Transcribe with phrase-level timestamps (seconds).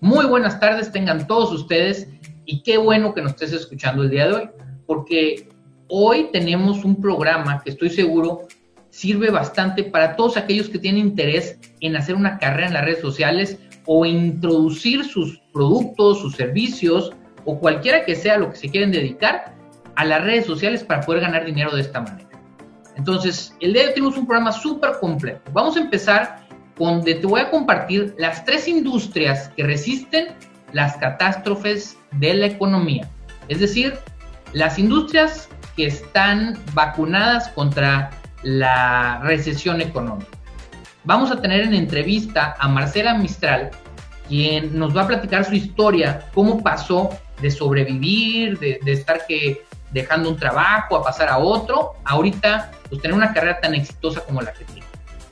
[0.00, 2.08] Muy buenas tardes tengan todos ustedes
[2.44, 4.50] y qué bueno que nos estés escuchando el día de hoy,
[4.86, 5.48] porque
[5.88, 8.46] hoy tenemos un programa que estoy seguro
[8.90, 13.00] sirve bastante para todos aquellos que tienen interés en hacer una carrera en las redes
[13.00, 17.12] sociales o introducir sus productos, sus servicios
[17.46, 19.54] o cualquiera que sea lo que se quieren dedicar
[19.94, 22.28] a las redes sociales para poder ganar dinero de esta manera.
[22.96, 25.42] Entonces, el día de hoy tenemos un programa súper completo.
[25.52, 26.45] Vamos a empezar
[26.78, 30.28] donde te voy a compartir las tres industrias que resisten
[30.72, 33.08] las catástrofes de la economía.
[33.48, 33.94] Es decir,
[34.52, 38.10] las industrias que están vacunadas contra
[38.42, 40.30] la recesión económica.
[41.04, 43.70] Vamos a tener en entrevista a Marcela Mistral,
[44.28, 50.30] quien nos va a platicar su historia, cómo pasó de sobrevivir, de, estar que dejando
[50.30, 54.52] un trabajo a pasar a otro, ahorita pues tener una carrera tan exitosa como la
[54.52, 54.85] que tiene.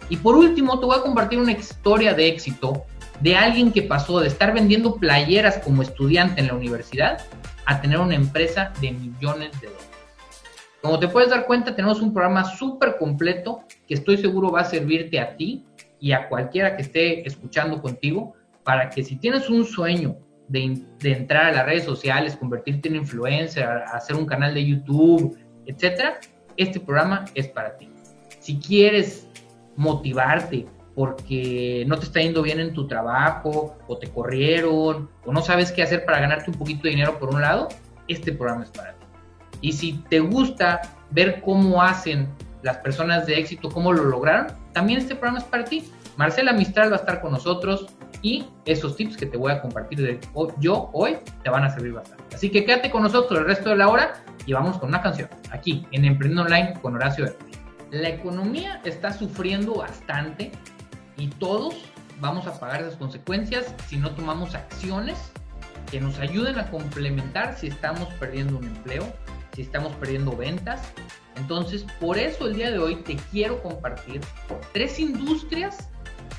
[0.09, 2.85] Y por último, te voy a compartir una historia de éxito
[3.21, 7.25] de alguien que pasó de estar vendiendo playeras como estudiante en la universidad
[7.65, 9.89] a tener una empresa de millones de dólares.
[10.83, 14.65] Como te puedes dar cuenta, tenemos un programa súper completo que estoy seguro va a
[14.65, 15.65] servirte a ti
[15.99, 18.35] y a cualquiera que esté escuchando contigo
[18.65, 20.17] para que si tienes un sueño
[20.49, 25.39] de, de entrar a las redes sociales, convertirte en influencer, hacer un canal de YouTube,
[25.65, 26.21] etcétera,
[26.59, 27.89] este programa es para ti.
[28.41, 29.27] Si quieres
[29.77, 35.43] motivarte porque no te está yendo bien en tu trabajo o te corrieron o no
[35.43, 37.69] sabes qué hacer para ganarte un poquito de dinero por un lado,
[38.09, 39.07] este programa es para ti.
[39.61, 42.29] Y si te gusta ver cómo hacen
[42.63, 45.91] las personas de éxito, cómo lo lograron, también este programa es para ti.
[46.17, 47.87] Marcela Mistral va a estar con nosotros
[48.23, 50.21] y esos tips que te voy a compartir de
[50.61, 52.23] yo hoy te van a servir bastante.
[52.35, 55.29] Así que quédate con nosotros el resto de la hora y vamos con una canción
[55.51, 57.64] aquí en Emprendiendo Online con Horacio Hernández
[57.95, 60.51] la economía está sufriendo bastante
[61.17, 61.77] y todos
[62.19, 65.17] vamos a pagar esas consecuencias si no tomamos acciones
[65.93, 69.13] que nos ayuden a complementar si estamos perdiendo un empleo,
[69.55, 70.81] si estamos perdiendo ventas.
[71.37, 74.21] Entonces, por eso el día de hoy te quiero compartir
[74.73, 75.89] tres industrias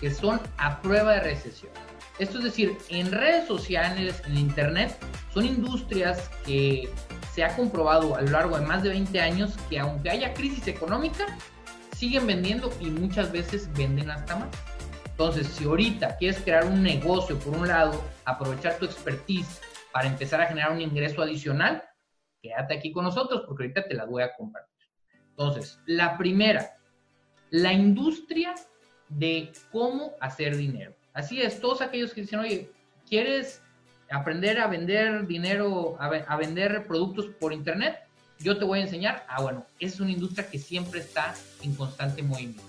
[0.01, 1.71] que son a prueba de recesión.
[2.17, 4.97] Esto es decir, en redes sociales, en Internet,
[5.33, 6.89] son industrias que
[7.33, 10.67] se ha comprobado a lo largo de más de 20 años que aunque haya crisis
[10.67, 11.25] económica,
[11.93, 14.49] siguen vendiendo y muchas veces venden hasta más.
[15.05, 19.61] Entonces, si ahorita quieres crear un negocio, por un lado, aprovechar tu expertise
[19.91, 21.83] para empezar a generar un ingreso adicional,
[22.41, 24.87] quédate aquí con nosotros porque ahorita te las voy a compartir.
[25.29, 26.77] Entonces, la primera,
[27.49, 28.55] la industria
[29.09, 30.95] de cómo hacer dinero.
[31.15, 32.69] Así es, todos aquellos que dicen, oye,
[33.09, 33.61] ¿quieres
[34.11, 37.99] aprender a vender dinero, a, vender productos por internet,
[38.39, 42.21] yo te voy a enseñar, ah, bueno, es una industria que siempre está en constante
[42.21, 42.61] movimiento.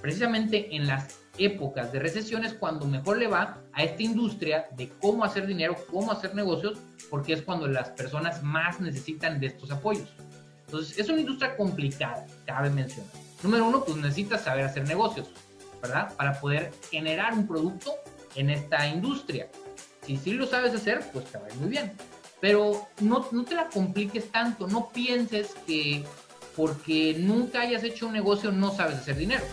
[0.00, 5.24] Precisamente en las épocas de recesiones cuando mejor le va a esta industria de cómo
[5.24, 6.78] hacer dinero, cómo hacer negocios,
[7.10, 10.08] porque es cuando las personas más necesitan de estos apoyos.
[10.66, 13.10] Entonces, es una industria complicada, cabe mencionar.
[13.42, 15.28] Número uno, pues necesitas saber hacer negocios,
[15.84, 16.14] ¿verdad?
[16.16, 17.94] Para poder generar un producto
[18.34, 19.48] en esta industria.
[20.06, 21.92] Si sí lo sabes hacer, pues te va a ir muy bien.
[22.40, 26.04] Pero no, no te la compliques tanto, no pienses que
[26.56, 29.44] porque nunca hayas hecho un negocio no sabes hacer dinero.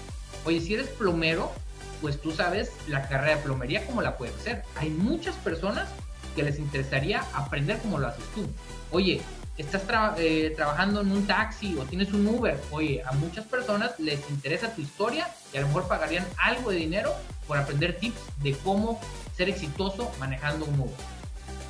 [0.46, 1.52] Oye, si eres plomero,
[2.00, 4.64] pues tú sabes la carrera de plomería cómo la puedes hacer.
[4.76, 5.90] Hay muchas personas
[6.36, 8.48] que les interesaría aprender cómo lo haces tú.
[8.92, 9.22] Oye,
[9.62, 9.84] estás
[10.18, 12.60] eh, trabajando en un taxi o tienes un Uber.
[12.72, 16.78] Oye, a muchas personas les interesa tu historia y a lo mejor pagarían algo de
[16.78, 17.14] dinero
[17.48, 19.00] por aprender tips de cómo
[19.36, 20.96] ser exitoso manejando un Uber.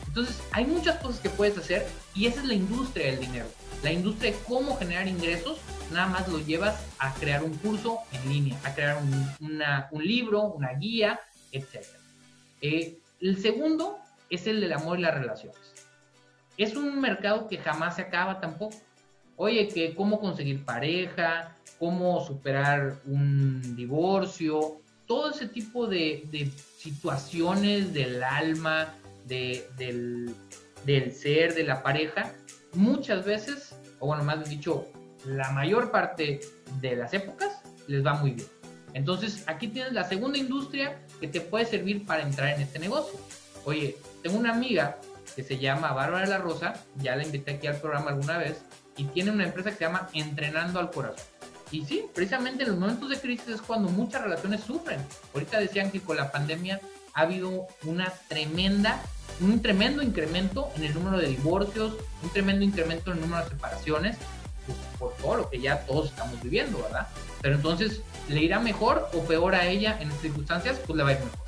[0.08, 3.46] Entonces, hay muchas cosas que puedes hacer y esa es la industria del dinero.
[3.84, 5.60] La industria de cómo generar ingresos,
[5.92, 10.74] nada más lo llevas a crear un curso en línea, a crear un, libro, una
[10.74, 11.20] guía,
[11.52, 11.86] etc.
[12.62, 13.98] Eh, el segundo
[14.30, 15.71] es el del amor y las relaciones.
[16.58, 18.78] Es un mercado que jamás se acaba tampoco.
[19.38, 28.24] Oye, que cómo conseguir pareja, cómo superar un divorcio, todo ese tipo de, situaciones del
[28.24, 28.94] alma,
[29.26, 30.34] del,
[31.14, 32.32] ser, de la pareja,
[32.74, 34.88] muchas veces, o bueno, más dicho,
[35.26, 36.40] la mayor parte
[36.80, 38.48] de las épocas les va muy bien.
[38.94, 43.20] Entonces, aquí tienes la segunda industria que te puede servir para entrar en este negocio.
[43.66, 44.98] Oye, tengo una amiga
[45.36, 48.62] que se llama Bárbara La Rosa, ya la invité aquí al programa alguna vez,
[48.98, 51.26] y tiene una empresa que se llama Entrenando al Corazón.
[51.72, 55.00] Y sí, precisamente en los momentos de crisis es cuando muchas relaciones sufren.
[55.34, 56.82] Ahorita decían que con la pandemia
[57.14, 59.02] ha habido una tremenda,
[59.40, 63.52] un tremendo incremento en el número de divorcios, un tremendo incremento en el número de
[63.52, 64.18] separaciones,
[64.66, 67.08] pues, por todo lo que ya todos estamos viviendo, ¿verdad?
[67.42, 70.78] Pero entonces, ¿le irá mejor o peor a ella en estas circunstancias?
[70.86, 71.40] Pues le va a ir mejor.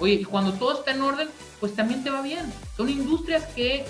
[0.00, 1.28] Oye, y cuando todo está en orden,
[1.60, 2.52] pues también te va bien.
[2.76, 3.84] Son industrias que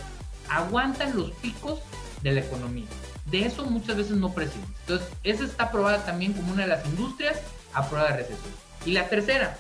[0.48, 1.80] aguantan los picos
[2.22, 2.86] de la economía.
[3.26, 4.66] De eso muchas veces no presiden.
[4.80, 7.40] Entonces, esa está aprobada también como una de las industrias
[7.74, 8.52] a prueba de recesión.
[8.84, 9.58] Y la tercera,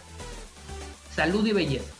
[1.12, 1.92] salud y belleza.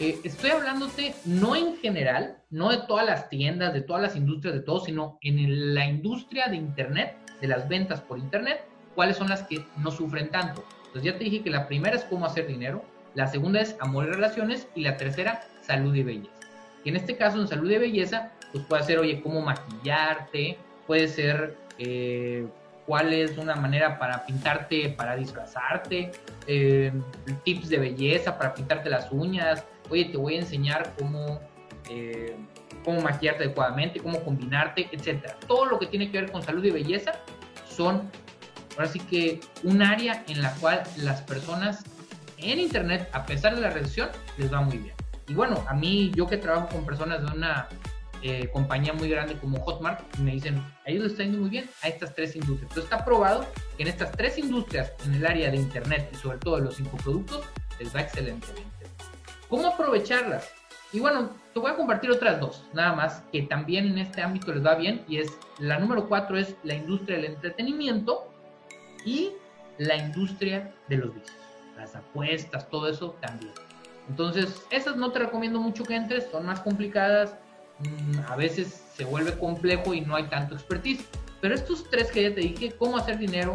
[0.00, 4.54] Eh, estoy hablándote no en general, no de todas las tiendas, de todas las industrias,
[4.54, 8.64] de todo, sino en la industria de Internet, de las ventas por Internet,
[8.94, 10.64] cuáles son las que no sufren tanto.
[10.86, 12.82] Entonces ya te dije que la primera es cómo hacer dinero,
[13.14, 16.30] la segunda es amor y relaciones y la tercera, salud y belleza.
[16.84, 21.08] Y en este caso, en salud y belleza, pues puede ser, oye, cómo maquillarte, puede
[21.08, 22.46] ser eh,
[22.86, 26.12] cuál es una manera para pintarte, para disfrazarte,
[26.46, 26.92] eh,
[27.44, 31.40] tips de belleza para pintarte las uñas, oye, te voy a enseñar cómo,
[31.88, 32.36] eh,
[32.84, 35.36] cómo maquillarte adecuadamente, cómo combinarte, etcétera.
[35.46, 37.12] Todo lo que tiene que ver con salud y belleza
[37.68, 38.10] son,
[38.76, 41.84] ahora sí que, un área en la cual las personas
[42.42, 44.94] en Internet, a pesar de la recesión, les va muy bien.
[45.28, 47.68] Y bueno, a mí, yo que trabajo con personas de una
[48.22, 51.70] eh, compañía muy grande como Hotmart, me dicen, a ellos les está yendo muy bien
[51.82, 52.70] a estas tres industrias.
[52.70, 53.46] Entonces está probado
[53.76, 56.80] que en estas tres industrias, en el área de Internet y sobre todo de los
[56.80, 57.44] infoproductos,
[57.78, 58.86] les va excelentemente.
[59.48, 60.50] ¿Cómo aprovecharlas?
[60.92, 64.52] Y bueno, te voy a compartir otras dos, nada más, que también en este ámbito
[64.52, 65.04] les va bien.
[65.08, 68.30] Y es, la número cuatro es la industria del entretenimiento
[69.04, 69.30] y
[69.78, 71.39] la industria de los vicios.
[71.80, 73.52] Las apuestas, todo eso también.
[74.08, 77.36] Entonces, esas no te recomiendo mucho que entres, son más complicadas.
[77.78, 81.02] Mm, a veces se vuelve complejo y no hay tanto expertise.
[81.40, 83.54] Pero estos tres que ya te dije, cómo hacer dinero,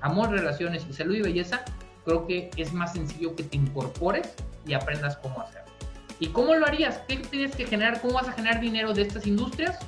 [0.00, 1.64] amor, relaciones y salud y belleza,
[2.06, 4.32] creo que es más sencillo que te incorpores
[4.66, 5.70] y aprendas cómo hacerlo.
[6.18, 7.02] ¿Y cómo lo harías?
[7.06, 8.00] ¿Qué tienes que generar?
[8.00, 9.78] ¿Cómo vas a generar dinero de estas industrias?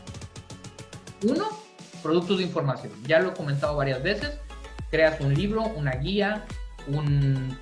[1.26, 1.49] Uno,
[2.02, 2.93] productos de información.
[3.06, 4.38] Ya lo he comentado varias veces.
[4.90, 6.44] Creas un libro, una guía,
[6.86, 7.58] un,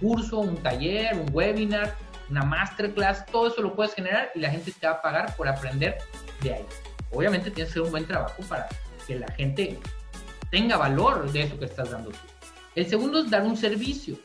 [0.00, 1.96] curso, un taller, un webinar,
[2.28, 3.26] una masterclass.
[3.26, 5.98] Todo eso lo puedes generar y la gente te va a pagar por aprender
[6.42, 6.66] de ahí.
[7.12, 8.68] Obviamente tienes que hacer un buen trabajo para
[9.06, 9.78] que la gente
[10.50, 12.18] tenga valor de eso que estás dando tú.
[12.74, 14.16] El segundo es dar un servicio.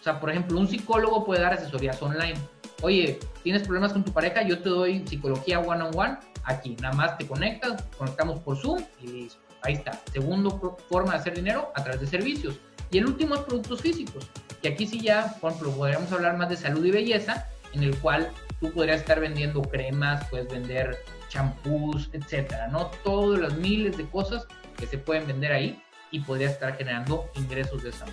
[0.00, 2.34] O sea, por ejemplo, un psicólogo puede dar asesorías online.
[2.80, 6.76] Oye, tienes problemas con tu pareja, yo te doy psicología one on one aquí.
[6.80, 9.40] Nada más te conectas, conectamos por Zoom y listo.
[9.62, 10.00] Ahí está.
[10.12, 12.58] Segundo forma de hacer dinero a través de servicios.
[12.92, 14.28] Y el último es productos físicos.
[14.62, 17.96] Y aquí sí ya, por ejemplo, podríamos hablar más de salud y belleza, en el
[17.96, 18.30] cual
[18.60, 20.98] tú podrías estar vendiendo cremas, puedes vender
[21.28, 22.90] champús, etcétera, ¿no?
[23.02, 24.46] Todas las miles de cosas
[24.76, 28.04] que se pueden vender ahí y podría estar generando ingresos de esa.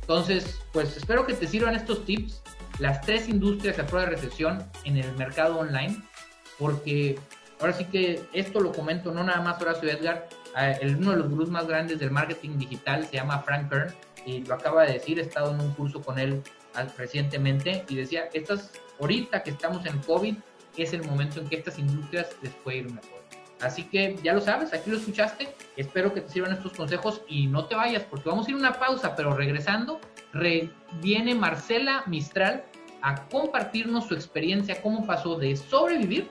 [0.00, 2.42] Entonces, pues espero que te sirvan estos tips,
[2.80, 6.02] las tres industrias a prueba de recesión en el mercado online,
[6.58, 7.20] porque
[7.60, 10.28] ahora sí que esto lo comento no nada más Horacio Edgar,
[10.58, 13.94] eh, uno de los gurús más grandes del marketing digital se llama Frank Kern
[14.26, 16.42] y lo acaba de decir, he estado en un curso con él
[16.96, 20.36] recientemente y decía, estas, ahorita que estamos en COVID,
[20.76, 23.22] es el momento en que estas industrias les puede ir mejor.
[23.60, 25.54] Así que ya lo sabes, aquí lo escuchaste.
[25.76, 28.58] Espero que te sirvan estos consejos y no te vayas porque vamos a ir a
[28.58, 30.00] una pausa, pero regresando,
[31.00, 32.64] viene Marcela Mistral
[33.02, 36.28] a compartirnos su experiencia, cómo pasó de sobrevivir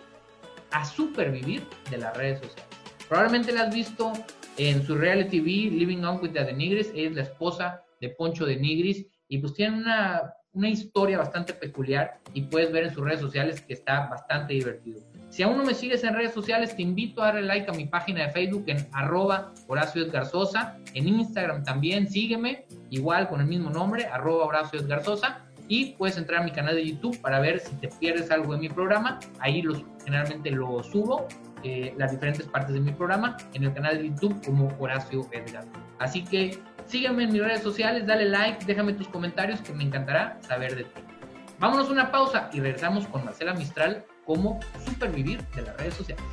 [0.72, 2.71] a supervivir de las redes sociales.
[3.12, 4.14] Probablemente la has visto
[4.56, 8.56] en su reality TV, Living On with the Nigris, es la esposa de Poncho de
[8.56, 13.20] Nigris y pues tiene una, una historia bastante peculiar y puedes ver en sus redes
[13.20, 15.02] sociales que está bastante divertido.
[15.30, 17.86] Si aún no me sigues en redes sociales, te invito a darle like a mi
[17.86, 20.30] página de Facebook en arroba Horacio Edgar
[20.94, 25.04] En Instagram también sígueme, igual con el mismo nombre, arroba Horacio Edgar
[25.68, 28.60] Y puedes entrar a mi canal de YouTube para ver si te pierdes algo de
[28.60, 29.20] mi programa.
[29.40, 31.28] Ahí los, generalmente lo subo,
[31.64, 35.66] eh, las diferentes partes de mi programa, en el canal de YouTube como Horacio Edgar.
[36.00, 40.38] Así que sígueme en mis redes sociales, dale like, déjame tus comentarios que me encantará
[40.42, 41.02] saber de ti.
[41.60, 46.24] Vámonos a una pausa y regresamos con Marcela Mistral cómo supervivir de las redes sociales.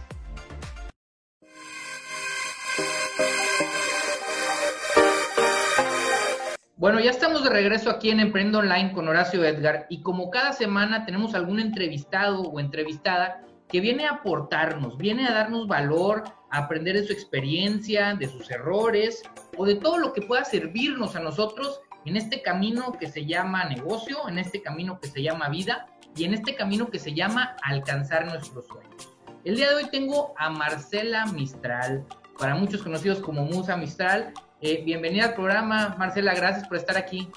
[6.79, 10.53] Bueno, ya estamos de regreso aquí en Emprendo Online con Horacio Edgar y como cada
[10.53, 16.59] semana tenemos algún entrevistado o entrevistada que viene a aportarnos, viene a darnos valor, a
[16.59, 19.23] aprender de su experiencia, de sus errores
[19.57, 23.65] o de todo lo que pueda servirnos a nosotros en este camino que se llama
[23.67, 27.57] negocio, en este camino que se llama vida y en este camino que se llama
[27.63, 29.11] alcanzar nuestros sueños.
[29.45, 32.05] El día de hoy tengo a Marcela Mistral,
[32.39, 34.33] para muchos conocidos como Musa Mistral.
[34.61, 37.29] Eh, bienvenida al programa, Marcela, gracias por estar aquí.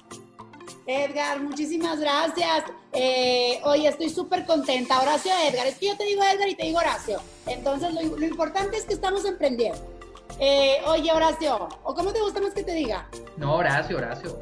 [0.86, 2.64] Edgar, muchísimas gracias.
[2.94, 5.00] Eh, oye, estoy súper contenta.
[5.00, 7.20] Horacio Edgar, es que yo te digo Edgar y te digo Horacio.
[7.46, 9.80] Entonces, lo, importante es que estamos emprendiendo.
[10.40, 13.08] Eh, oye, Horacio, ¿o cómo te gusta más que te diga?
[13.38, 14.40] No, Horacio, Horacio.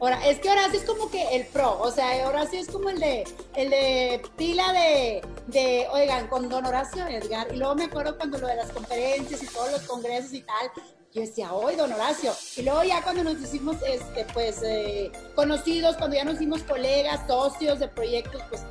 [0.00, 2.98] Ahora, es que Horacio es como que el pro, o sea, Horacio es como el
[2.98, 3.24] de,
[3.54, 8.38] el de pila de, de, oigan, con don Horacio Edgar, y luego me acuerdo cuando
[8.38, 10.70] lo de las conferencias y todos los congresos y tal,
[11.14, 15.96] yo decía, hoy don Horacio, y luego ya cuando nos hicimos, este, pues, eh, conocidos,
[15.96, 18.62] cuando ya nos hicimos colegas, socios de proyectos, pues,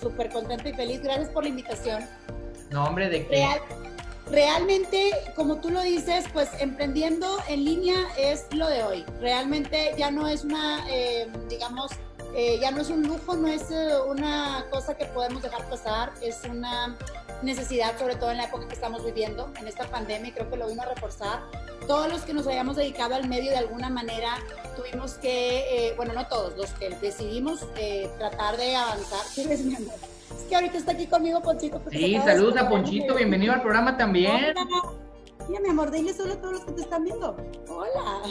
[0.00, 2.04] súper contento y feliz, gracias por la invitación.
[2.70, 3.46] No, hombre, de qué
[4.30, 9.04] realmente, como tú lo dices, pues emprendiendo en línea es lo de hoy.
[9.20, 11.92] Realmente ya no es una, eh, digamos,
[12.34, 16.12] eh, ya no es un lujo, no es eh, una cosa que podemos dejar pasar,
[16.22, 16.96] es una
[17.42, 20.56] necesidad, sobre todo en la época que estamos viviendo, en esta pandemia, y creo que
[20.56, 21.40] lo vino a reforzar.
[21.86, 24.38] Todos los que nos hayamos dedicado al medio de alguna manera,
[24.76, 27.60] tuvimos que, bueno, no todos, los que decidimos
[28.18, 29.20] tratar de avanzar.
[29.34, 29.94] ¿Qué mi amor?
[30.48, 31.80] que ahorita está aquí conmigo Ponchito.
[31.90, 34.54] Sí, saludos a Ponchito, bienvenido al programa también.
[35.48, 37.36] Mira, mi amor, dile solo a todos los que te están viendo.
[37.68, 38.22] Hola.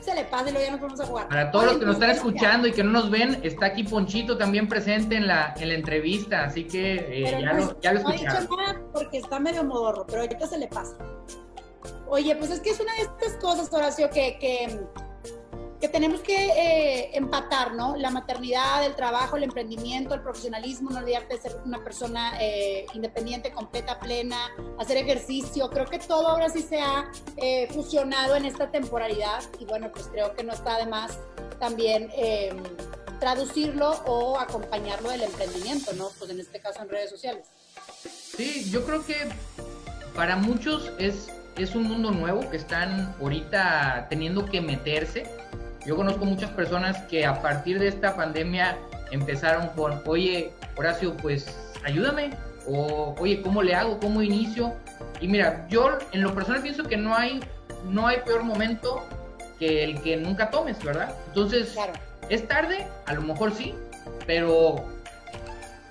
[0.00, 1.28] se le pase y luego ya nos vamos a jugar.
[1.28, 4.36] Para todos los que nos están escuchando y que no nos ven, está aquí Ponchito
[4.36, 8.02] también presente en la, en la entrevista, así que eh, ya, lo, ya lo escucharon.
[8.02, 10.96] No ha dicho nada porque está medio modorro, pero ahorita se le pasa.
[12.08, 14.80] Oye, pues es que es una de estas cosas, Horacio, que, que
[15.80, 17.96] que tenemos que eh, empatar, ¿no?
[17.96, 22.86] La maternidad, el trabajo, el emprendimiento, el profesionalismo, no olvidarte de ser una persona eh,
[22.94, 25.70] independiente, completa, plena, hacer ejercicio.
[25.70, 30.08] Creo que todo ahora sí se ha eh, fusionado en esta temporalidad y bueno, pues
[30.08, 31.18] creo que no está de más
[31.60, 32.10] también
[33.18, 36.10] traducirlo o acompañarlo del emprendimiento, ¿no?
[36.18, 37.46] Pues en este caso en redes sociales.
[38.02, 39.16] Sí, yo creo que
[40.14, 45.26] para muchos es, es un mundo nuevo que están ahorita teniendo que meterse
[45.86, 48.76] yo conozco muchas personas que a partir de esta pandemia
[49.10, 52.30] empezaron con, oye, Horacio, pues ayúdame,
[52.66, 53.98] o oye, ¿cómo le hago?
[53.98, 54.74] ¿Cómo inicio?
[55.20, 57.40] Y mira, yo en lo personal pienso que no hay,
[57.88, 59.04] no hay peor momento
[59.58, 61.14] que el que nunca tomes, ¿verdad?
[61.28, 61.74] Entonces,
[62.28, 63.74] es tarde, a lo mejor sí,
[64.26, 64.84] pero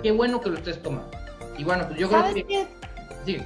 [0.01, 1.11] qué bueno que lo estés tomando.
[1.57, 2.67] Y bueno, pues yo creo que...
[3.25, 3.43] Sí.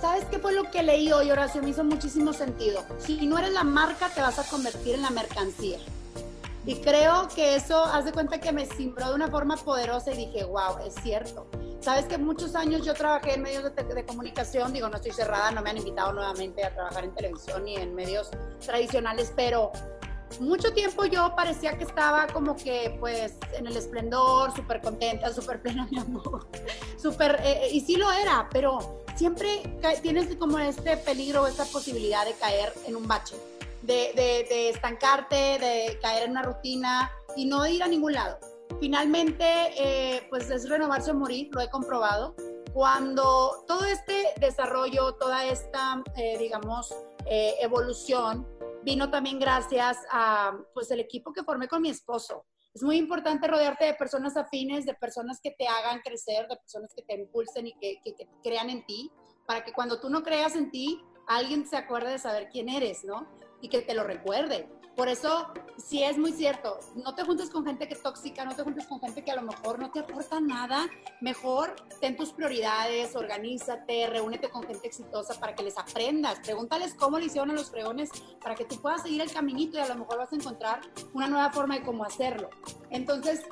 [0.00, 1.62] ¿Sabes qué fue lo que leí hoy, Horacio?
[1.62, 2.84] Me hizo muchísimo sentido.
[2.98, 5.78] Si no eres la marca, te vas a convertir en la mercancía.
[6.66, 10.26] Y creo que eso, haz de cuenta que me simbró de una forma poderosa y
[10.26, 11.46] dije, wow, es cierto.
[11.80, 15.52] Sabes que muchos años yo trabajé en medios de, de, comunicación, digo, no estoy cerrada,
[15.52, 18.30] no me han invitado nuevamente a trabajar en televisión ni en medios
[18.64, 19.70] tradicionales, pero
[20.40, 25.62] mucho tiempo yo parecía que estaba como que pues en el esplendor, súper contenta, súper
[25.62, 26.48] plena, mi amor,
[27.10, 29.62] súper, eh, eh, y sí lo era, pero siempre
[30.02, 33.36] tienes como este peligro, esta posibilidad de caer en un bache,
[33.82, 38.38] de, estancarte, de caer en una rutina y no ir a ningún lado.
[38.80, 39.46] Finalmente,
[39.78, 42.34] eh, pues es renovarse o morir, lo he comprobado.
[42.74, 46.02] Cuando todo este desarrollo, toda esta,
[46.38, 46.94] digamos,
[47.24, 48.46] evolución,
[48.82, 52.44] vino también gracias a pues el equipo que formé con mi esposo.
[52.76, 56.92] Es muy importante rodearte de personas afines, de personas que te hagan crecer, de personas
[56.94, 59.10] que te impulsen y que, que, que crean en ti,
[59.46, 63.02] para que cuando tú no creas en ti, alguien se acuerde de saber quién eres,
[63.02, 63.26] ¿no?
[63.62, 64.68] Y que te lo recuerde.
[64.96, 68.56] Por eso, sí es muy cierto, no te juntes con gente que es tóxica, no
[68.56, 70.86] te juntes con gente que a lo mejor no te aporta nada.
[71.20, 76.40] Mejor ten tus prioridades, organízate, reúnete con gente exitosa para que les aprendas.
[76.40, 78.08] Pregúntales cómo le hicieron a los fregones
[78.40, 80.80] para que tú puedas seguir el caminito y a lo mejor vas a encontrar
[81.12, 82.48] una nueva forma de cómo hacerlo.
[82.88, 83.42] Entonces,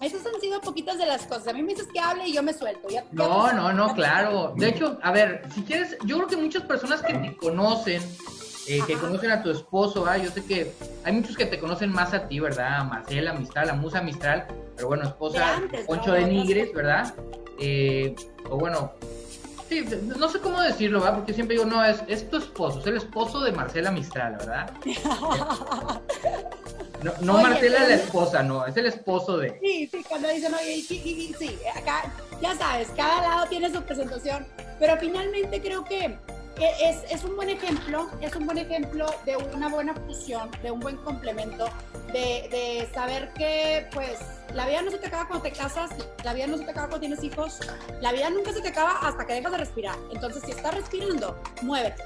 [0.00, 1.48] esas han sido poquitas de las cosas.
[1.48, 2.88] A mí me dices que hable y yo me suelto.
[3.12, 4.52] no, no, no, claro.
[4.56, 8.02] De hecho, a ver, si quieres, yo creo que muchas personas que te conocen
[8.68, 10.16] eh, que conocen a tu esposo, ¿ah?
[10.16, 10.72] yo sé que
[11.04, 12.84] hay muchos que te conocen más a ti, ¿verdad?
[12.84, 17.14] Marcela Mistral, la musa Mistral, pero bueno, esposa Poncho de Nigres, ¿verdad?
[17.60, 18.14] Eh,
[18.50, 18.92] o bueno,
[19.68, 19.84] sí,
[20.18, 21.16] no sé cómo decirlo, ¿verdad?
[21.16, 24.70] Porque siempre digo, no, es, es tu esposo, es el esposo de Marcela Mistral, ¿verdad?
[27.02, 29.60] No, no Marcela es la esposa, no, es el esposo de.
[29.60, 33.82] Sí, sí, cuando dicen, oye, sí, sí, sí, acá, ya sabes, cada lado tiene su
[33.82, 34.46] presentación,
[34.78, 36.18] pero finalmente creo que
[36.58, 40.80] es, es, un buen ejemplo, es un buen ejemplo de una buena fusión, de un
[40.80, 41.68] buen complemento,
[42.12, 44.18] de, de, saber que pues
[44.54, 45.90] la vida no se te acaba cuando te casas,
[46.24, 47.60] la vida no se te acaba cuando tienes hijos,
[48.00, 49.96] la vida nunca se te acaba hasta que dejas de respirar.
[50.12, 52.02] Entonces, si estás respirando, muévete,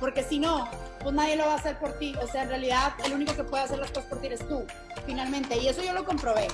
[0.00, 0.68] porque si no,
[1.00, 2.14] pues nadie lo va a hacer por ti.
[2.20, 4.64] O sea, en realidad, el único que puede hacer las cosas por ti eres tú,
[5.06, 5.56] finalmente.
[5.58, 6.48] Y eso yo lo comprobé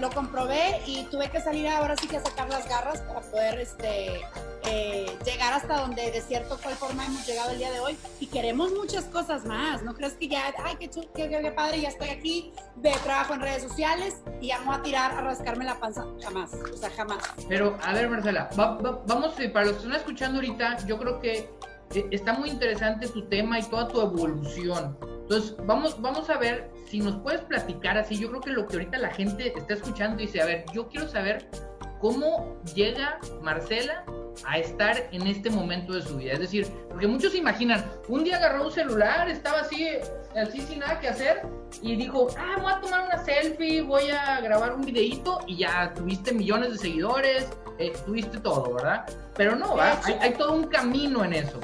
[0.00, 3.60] lo comprobé y tuve que salir ahora sí que a sacar las garras para poder
[3.60, 4.20] este,
[4.64, 7.96] eh, llegar hasta donde de cierto cual forma hemos llegado el día de hoy.
[8.18, 11.90] Y queremos muchas cosas más, ¿no crees que ya, ay, qué, qué, qué, padre, ya
[11.90, 15.78] estoy aquí, ve, trabajo en redes sociales y ya no a tirar a rascarme la
[15.78, 17.18] panza, jamás, o sea, jamás.
[17.48, 21.50] Pero, a ver, Marcela, vamos, eh, para los que están escuchando ahorita, yo creo que
[21.94, 24.96] eh, está muy interesante tu tema y toda tu evolución
[25.30, 28.18] Entonces, vamos, vamos a ver si nos puedes platicar así.
[28.18, 31.06] Yo creo que lo que ahorita la gente está escuchando dice, a ver, yo quiero
[31.06, 31.48] saber
[32.00, 34.04] cómo llega Marcela
[34.44, 36.32] a estar en este momento de su vida.
[36.32, 39.86] Es decir, porque muchos se imaginan, un día agarró un celular, estaba así,
[40.34, 41.42] así sin nada que hacer,
[41.80, 45.94] y dijo, ah, voy a tomar una selfie, voy a grabar un videíto, y ya
[45.94, 49.06] tuviste millones de seguidores, eh, tuviste todo, ¿verdad?
[49.36, 51.60] Pero no, hay, hay todo un camino en eso.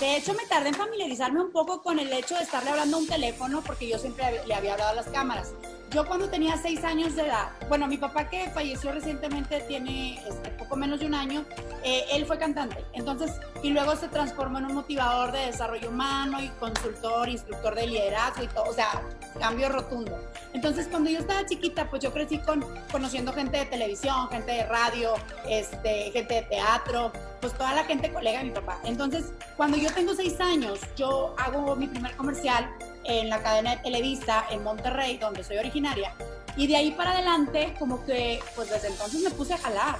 [0.00, 3.00] De hecho, me tardé en familiarizarme un poco con el hecho de estarle hablando a
[3.00, 5.52] un teléfono porque yo siempre le había hablado a las cámaras.
[5.90, 10.50] Yo cuando tenía seis años de edad, bueno, mi papá que falleció recientemente tiene este,
[10.50, 11.44] poco menos de un año,
[11.82, 13.32] eh, él fue cantante, entonces,
[13.64, 18.44] y luego se transformó en un motivador de desarrollo humano y consultor, instructor de liderazgo
[18.44, 19.02] y todo, o sea,
[19.40, 20.16] cambio rotundo.
[20.52, 24.66] Entonces, cuando yo estaba chiquita, pues yo crecí con, conociendo gente de televisión, gente de
[24.66, 25.14] radio,
[25.48, 28.78] este, gente de teatro, pues toda la gente colega de mi papá.
[28.84, 32.70] Entonces, cuando yo tengo seis años, yo hago mi primer comercial
[33.04, 36.14] en la cadena de Televisa en Monterrey, donde soy originaria.
[36.56, 39.98] Y de ahí para adelante, como que, pues desde entonces me puse a jalar.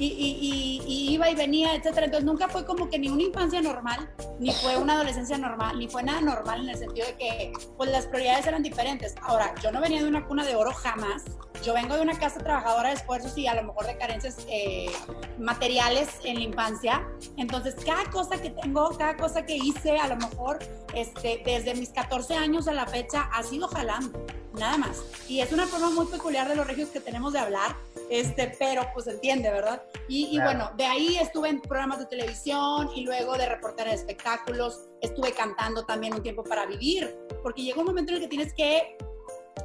[0.00, 2.06] Y, y, y, iba y venía, etcétera.
[2.06, 5.88] Entonces nunca fue como que ni una infancia normal, ni fue una adolescencia normal, ni
[5.88, 9.14] fue nada normal en el sentido de que, pues las prioridades eran diferentes.
[9.20, 11.24] Ahora, yo no venía de una cuna de oro jamás.
[11.62, 14.90] Yo vengo de una casa trabajadora de esfuerzos y a lo mejor de carencias eh,
[15.38, 17.06] materiales en la infancia.
[17.36, 20.60] Entonces, cada cosa que tengo, cada cosa que hice, a lo mejor
[20.94, 25.02] este, desde mis 14 años a la fecha, ha sido jalando nada más.
[25.28, 27.76] Y es una forma muy peculiar de los regios que tenemos de hablar,
[28.10, 29.82] este, pero pues entiende, ¿verdad?
[30.08, 34.88] Y, bueno, de ahí estuve en programas de televisión y luego de reportera de espectáculos,
[35.00, 38.52] estuve cantando también un tiempo para vivir, porque llega un momento en el que tienes
[38.54, 38.96] que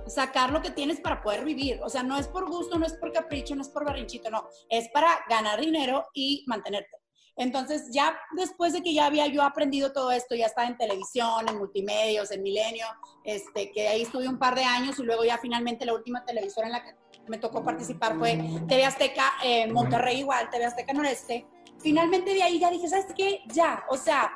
[0.08, 1.79] sacar lo que tienes para poder vivir.
[1.84, 4.48] O sea, no es por gusto, no es por capricho, no es por barrinchito, no,
[4.70, 6.98] es para ganar dinero y mantenerte.
[7.38, 11.50] Entonces, ya después de que ya había yo aprendido todo esto, ya estaba en televisión,
[11.50, 12.88] en multimedios, en Milenio,
[13.25, 16.67] este, que ahí estuve un par de años y luego ya finalmente la última televisora
[16.67, 16.96] en la que
[17.27, 18.38] me tocó participar fue
[18.68, 21.48] TV Azteca, eh, Monterrey igual, TV Azteca Noreste,
[21.79, 23.42] finalmente de ahí ya dije, ¿sabes qué?
[23.53, 24.31] Ya, o sea,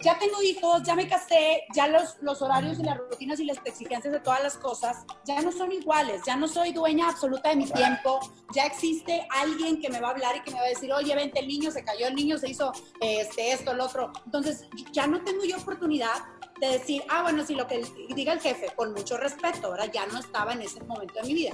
[0.00, 3.58] ya tengo hijos, ya me casé, ya los, los horarios y las rutinas y las
[3.64, 7.56] exigencias de todas las cosas ya no son iguales, ya no soy dueña absoluta de
[7.56, 8.20] mi tiempo,
[8.54, 11.14] ya existe alguien que me va a hablar y que me va a decir, oye,
[11.14, 14.12] vente, el niño se cayó, el niño se hizo este, esto, el otro.
[14.24, 16.14] Entonces, ya no tengo yo oportunidad
[16.60, 20.06] de decir, ah, bueno, sí, lo que diga el jefe, con mucho respeto, ahora ya
[20.06, 21.52] no estaba en ese momento de mi vida.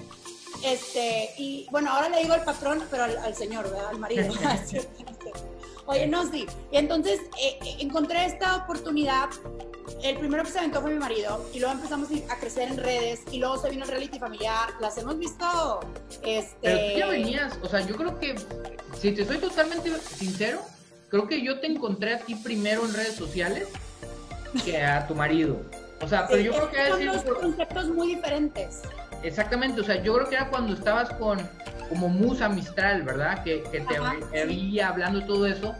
[0.65, 3.89] Este, y bueno, ahora le digo al patrón, pero al, señor, ¿verdad?
[3.89, 4.25] Al marido.
[5.87, 6.47] Oye, no, sí.
[6.71, 9.29] Y entonces eh, eh, encontré esta oportunidad.
[10.05, 13.23] El primero que se aventó fue mi marido y luego empezamos a crecer en redes
[13.33, 14.69] y luego se vino el reality familiar.
[14.81, 15.81] Las hemos visto.
[16.23, 16.57] Este...
[16.63, 18.37] Pero tú ya venías, o sea, yo creo que,
[19.01, 20.61] si te soy totalmente sincero,
[21.09, 23.67] creo que yo te encontré a ti primero en redes sociales
[24.65, 25.61] que a tu marido.
[26.03, 28.83] O sea, pero yo creo que son dos conceptos muy diferentes.
[29.23, 31.39] Exactamente, o sea, yo creo que era cuando estabas con
[31.91, 33.43] como Musa Mistral, ¿verdad?
[33.43, 35.75] Que, te, había hablando todo eso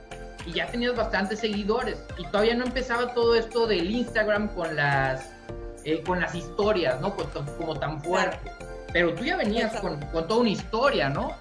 [0.45, 5.31] y ya tenías bastantes seguidores y todavía no empezaba todo esto del Instagram con las
[5.85, 7.17] eh, con las historias, ¿no?
[7.57, 8.51] Como, tan fuerte.
[8.93, 11.35] Pero tú ya venías con, con toda una historia, ¿no?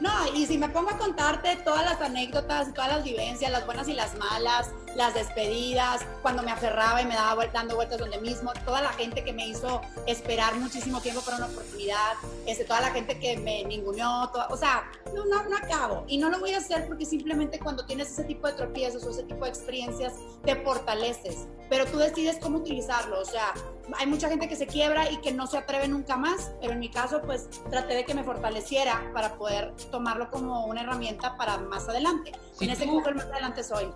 [0.00, 3.88] No, y si me pongo a contarte todas las anécdotas, todas las vivencias, las buenas
[3.88, 8.52] y las malas, las despedidas, cuando me aferraba y me daba dando vueltas donde mismo,
[8.64, 12.14] toda la gente que me hizo esperar muchísimo tiempo para una oportunidad,
[12.46, 16.04] este, toda la gente que me ninguneó, o sea, no, no, no acabo.
[16.08, 19.10] Y no lo voy a hacer porque simplemente cuando tienes ese tipo de tropiezos o
[19.10, 23.20] ese tipo de experiencias, te fortaleces, pero tú decides cómo utilizarlo.
[23.20, 23.54] O sea,
[23.96, 26.80] hay mucha gente que se quiebra y que no se atreve nunca más, pero en
[26.80, 31.58] mi caso, pues traté de que me fortaleciera para poder tomarlo como una herramienta para
[31.58, 32.32] más adelante.
[32.60, 33.88] en ese Google más adelante soy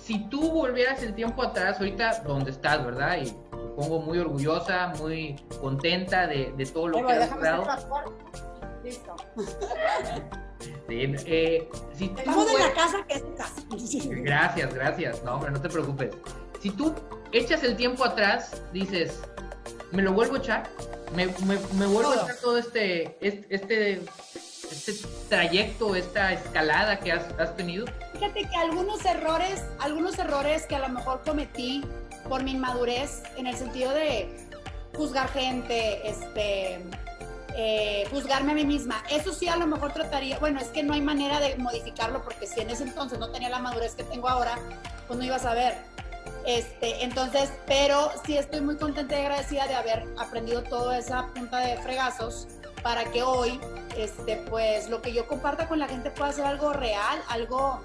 [0.00, 3.18] si tú volvieras el tiempo atrás, ahorita donde estás, ¿verdad?
[3.22, 7.66] Y supongo muy orgullosa, muy contenta de, todo lo que has logrado.
[8.84, 9.16] Listo.
[10.88, 13.22] Eh, si Estamos en la casa que.
[14.22, 15.24] Gracias, gracias.
[15.24, 16.14] No, hombre, no te preocupes.
[16.60, 16.94] Si tú
[17.32, 19.20] echas el tiempo atrás, dices,
[19.90, 20.68] me lo vuelvo a echar,
[21.16, 24.02] me, me, vuelvo a echar todo este, este este
[25.28, 27.86] trayecto, esta escalada que has, has, tenido?
[28.12, 31.84] Fíjate que algunos errores, algunos errores que a lo mejor cometí
[32.28, 34.28] por mi inmadurez, en el sentido de
[34.94, 36.80] juzgar gente, este,
[37.54, 39.02] eh, juzgarme a mí misma.
[39.10, 42.46] Eso sí a lo mejor trataría, bueno, es que no hay manera de modificarlo porque
[42.46, 44.58] si en ese entonces no tenía la madurez que tengo ahora,
[45.06, 45.74] pues no iba a saber.
[46.46, 51.58] Este, entonces, pero sí estoy muy contenta y agradecida de haber aprendido toda esa punta
[51.58, 52.48] de fregazos
[52.82, 53.60] para que hoy,
[53.96, 57.80] este, pues lo que yo comparta con la gente pueda ser algo real, algo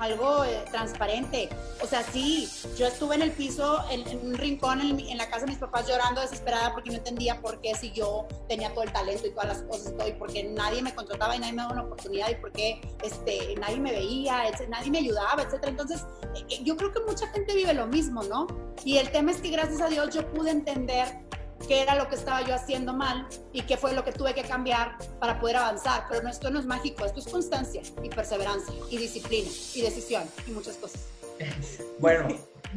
[0.00, 1.48] algo eh, transparente.
[1.82, 5.52] O sea, sí, yo estuve en el piso, en, un rincón en, la casa de
[5.52, 9.26] mis papás llorando desesperada porque no entendía por qué si yo tenía todo el talento
[9.26, 11.74] y todas las cosas y todo, y porque nadie me contrataba y nadie me daba
[11.74, 15.64] una oportunidad y porque este, nadie me veía, nadie me ayudaba, etc.
[15.64, 18.46] Entonces, eh, eh, yo creo que mucha gente vive lo mismo, ¿no?
[18.84, 21.29] Y el tema es que gracias a Dios yo pude entender
[21.66, 24.42] qué era lo que estaba yo haciendo mal y qué fue lo que tuve que
[24.42, 26.04] cambiar para poder avanzar.
[26.08, 30.50] Pero esto no es mágico, esto es constancia y perseverancia y disciplina y decisión y
[30.50, 31.08] muchas cosas.
[31.98, 32.28] Bueno,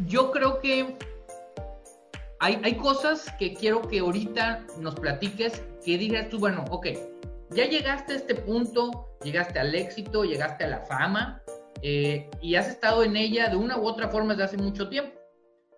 [0.07, 0.97] yo creo que
[2.39, 6.87] hay, hay cosas que quiero que ahorita nos platiques, que digas tú, bueno, ok,
[7.51, 11.41] ya llegaste a este punto, llegaste al éxito, llegaste a la fama
[11.81, 15.19] eh, y has estado en ella de una u otra forma desde hace mucho tiempo.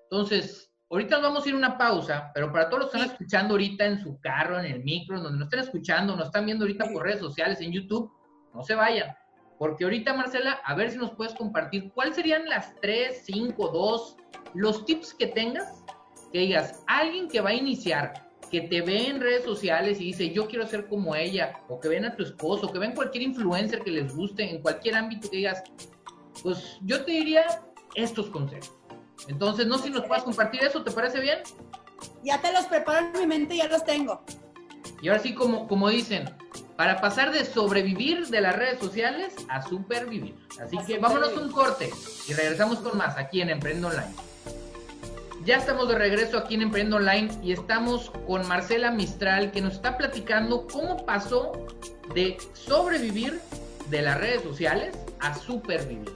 [0.10, 0.65] Entonces,
[0.96, 3.54] Ahorita nos vamos a ir a una pausa, pero para todos los que están escuchando
[3.56, 6.86] ahorita en su carro, en el micro, donde nos estén escuchando, nos están viendo ahorita
[6.94, 8.10] por redes sociales, en YouTube,
[8.54, 9.14] no se vayan.
[9.60, 14.16] Porque ahorita, Marcela, a ver si nos puedes compartir cuáles serían las tres, cinco, dos,
[14.54, 15.84] los tips que tengas,
[16.32, 20.30] que digas, alguien que va a iniciar, que te ve en redes sociales y dice,
[20.30, 23.26] yo quiero ser como ella, o que ven a tu esposo, o que ven cualquier
[23.26, 25.62] influencer que les guste, en cualquier ámbito que digas,
[26.42, 27.44] pues yo te diría
[27.96, 28.85] estos consejos.
[29.28, 31.40] Entonces, no sé si nos puedes compartir eso, ¿te parece bien?
[32.24, 34.22] Ya te los preparo en mi mente, ya los tengo.
[35.02, 36.30] Y ahora sí, como, como dicen,
[36.76, 40.36] para pasar de sobrevivir de las redes sociales a supervivir.
[40.62, 41.90] Así que vámonos un corte
[42.28, 44.14] y regresamos con más aquí en Emprendo Online.
[45.46, 49.74] Ya estamos de regreso aquí en Emprendo Online y estamos con Marcela Mistral que nos
[49.74, 51.52] está platicando cómo pasó
[52.14, 53.40] de sobrevivir
[53.90, 56.12] de las redes sociales a supervivir.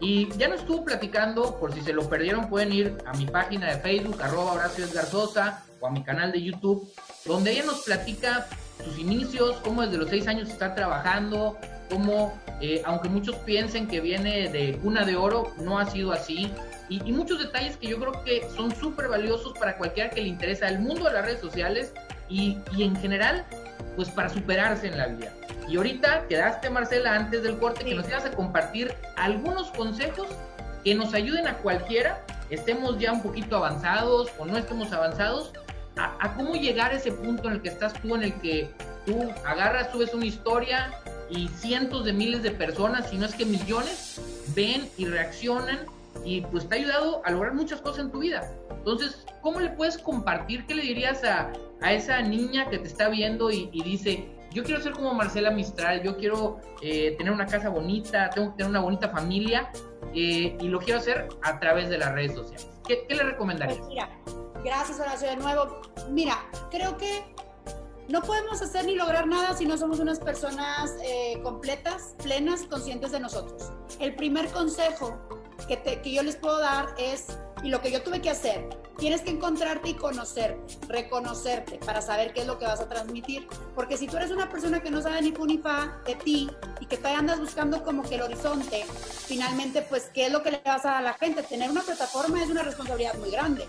[0.00, 3.68] Y ya nos estuvo platicando, por si se lo perdieron, pueden ir a mi página
[3.68, 6.88] de Facebook, arroba Horacio Garzosa, o a mi canal de YouTube,
[7.24, 8.46] donde ella nos platica
[8.84, 11.56] sus inicios, cómo desde los seis años está trabajando,
[11.88, 16.52] cómo, eh, aunque muchos piensen que viene de cuna de oro, no ha sido así.
[16.90, 20.68] Y, muchos detalles que yo creo que son súper valiosos para cualquiera que le interesa
[20.68, 21.94] el mundo de las redes sociales
[22.28, 23.46] y en general,
[23.96, 25.32] pues para superarse en la vida.
[25.68, 30.28] Y ahorita quedaste, Marcela, antes del corte, que nos ibas a compartir algunos consejos
[30.84, 35.52] que nos ayuden a cualquiera, estemos ya un poquito avanzados o no estemos avanzados,
[35.96, 38.68] a, cómo llegar a ese punto en el que estás tú, en el que
[39.06, 40.92] tú agarras, subes una historia
[41.30, 44.20] y cientos de miles de personas, si no es que millones,
[44.54, 45.78] ven y reaccionan
[46.24, 48.50] y pues te ha ayudado a lograr muchas cosas en tu vida.
[48.70, 50.66] Entonces, ¿cómo le puedes compartir?
[50.66, 54.62] ¿Qué le dirías a, a esa niña que te está viendo y, y dice, yo
[54.62, 58.70] quiero ser como Marcela Mistral, yo quiero eh, tener una casa bonita, tengo que tener
[58.70, 59.70] una bonita familia
[60.14, 62.68] eh, y lo quiero hacer a través de las redes sociales.
[62.86, 63.78] ¿Qué, le recomendarías?
[63.78, 64.08] Pues mira,
[64.64, 65.82] gracias Horacio de nuevo.
[66.10, 67.24] Mira, creo que
[68.08, 73.12] no podemos hacer ni lograr nada si no somos unas personas eh, completas, plenas, conscientes
[73.12, 73.70] de nosotros.
[73.98, 75.18] El primer consejo
[75.66, 77.26] que, yo les puedo dar es
[77.62, 82.34] y lo que yo tuve que hacer, tienes que encontrarte y conocerte, reconocerte para saber
[82.34, 83.48] qué es lo que vas a transmitir.
[83.74, 86.50] Porque si tú eres una persona que no sabe ni fu ni fa de ti
[86.80, 88.84] y que te andas buscando como que el horizonte,
[89.26, 91.42] finalmente, pues, ¿qué es lo que le vas a dar a la gente?
[91.42, 93.66] Tener una plataforma es una responsabilidad muy grande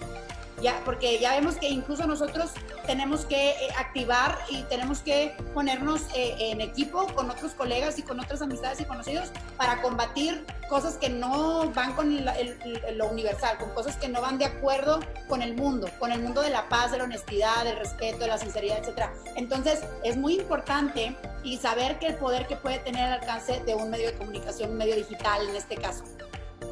[0.61, 2.51] ya, porque ya vemos que incluso nosotros
[2.85, 8.03] tenemos que eh, activar y tenemos que ponernos eh, en equipo con otros colegas y
[8.03, 13.71] con otras amistades y conocidos para combatir cosas que no van con lo universal, con
[13.71, 16.91] cosas que no van de acuerdo con el mundo, con el mundo de la paz,
[16.91, 19.09] de la honestidad, del respeto, de la sinceridad, etc.
[19.35, 23.75] Entonces, es muy importante y saber que el poder que puede tener al alcance de
[23.75, 26.03] un medio de comunicación, un medio digital en este caso.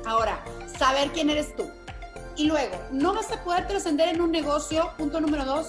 [0.06, 0.43] Ahora,
[0.80, 1.69] saber quién eres tú
[2.36, 5.67] y luego, no vas a poder trascender en un negocio, punto número dos,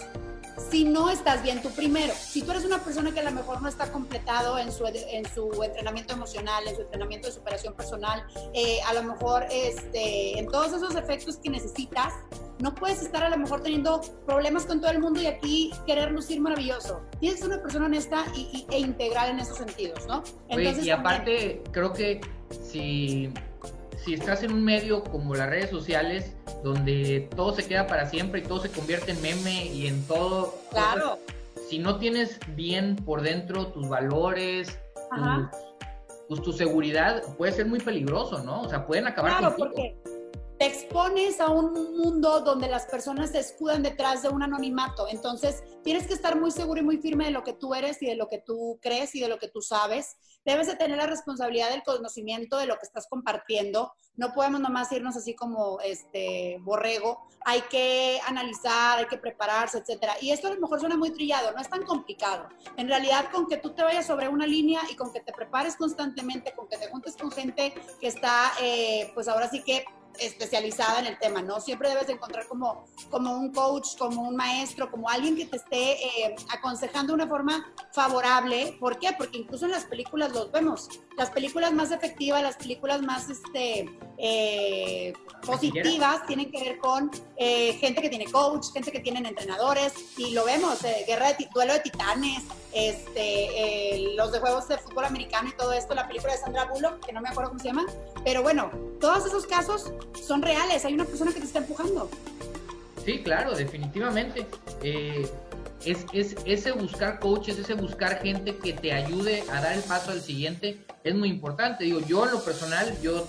[0.70, 2.12] si no estás bien tú primero.
[2.14, 5.24] Si tú eres una persona que a lo mejor no está completado en su, en
[5.28, 8.24] su entrenamiento emocional, en su entrenamiento de superación personal,
[8.54, 12.12] eh, a lo mejor este, en todos esos efectos que necesitas,
[12.60, 16.12] no puedes estar a lo mejor teniendo problemas con todo el mundo y aquí querer
[16.12, 17.02] lucir maravilloso.
[17.18, 20.22] Tienes que ser una persona honesta y, e integral en esos sentidos, ¿no?
[20.48, 23.32] y aparte, creo que si
[23.96, 28.40] si estás en un medio como las redes sociales, donde todo se queda para siempre
[28.40, 30.54] y todo se convierte en meme y en todo.
[30.70, 31.18] Claro.
[31.68, 34.78] si no tienes bien por dentro tus valores,
[36.28, 38.62] pues tu seguridad, puede ser muy peligroso, ¿no?
[38.62, 39.96] O sea, pueden acabar claro, Porque
[40.58, 45.08] te expones a un mundo donde las personas se escudan detrás de un anonimato.
[45.08, 48.06] Entonces, tienes que estar muy seguro y muy firme de lo que tú eres y
[48.06, 50.16] de lo que tú crees y de lo que tú sabes.
[50.44, 53.92] Debes de tener la responsabilidad del conocimiento de lo que estás compartiendo.
[54.14, 57.26] No podemos nomás irnos así como este borrego.
[57.44, 60.14] Hay que analizar, hay que prepararse, etcétera.
[60.20, 62.48] Y esto a lo mejor suena muy trillado, no es tan complicado.
[62.76, 65.76] En realidad, con que tú te vayas sobre una línea y con que te prepares
[65.76, 69.84] constantemente, con que te juntes con gente que está, eh, pues ahora sí que
[70.20, 71.60] especializada en el tema, ¿no?
[71.60, 75.56] Siempre debes de encontrar como, como un coach, como un maestro, como alguien que te
[75.56, 78.76] esté eh, aconsejando de una forma favorable.
[78.80, 79.12] ¿Por qué?
[79.16, 80.88] Porque incluso en las películas los vemos.
[81.16, 85.12] Las películas más efectivas, las películas más este, eh,
[85.46, 90.32] positivas tienen que ver con eh, gente que tiene coach, gente que tienen entrenadores, y
[90.32, 92.42] lo vemos, guerra de duelo de titanes,
[92.74, 97.04] este, los de juegos de fútbol americano y todo esto, la película de Sandra Bullock,
[97.04, 97.86] que no me acuerdo cómo se llama,
[98.24, 102.10] pero bueno, todos esos casos son reales, hay una persona que te está empujando.
[103.04, 104.46] Sí, claro, definitivamente.
[104.82, 105.28] Eh,
[105.84, 110.10] es, es, ese buscar coaches, ese buscar gente que te ayude a dar el paso
[110.10, 111.84] al siguiente es muy importante.
[111.84, 113.26] Digo, yo en lo personal, yo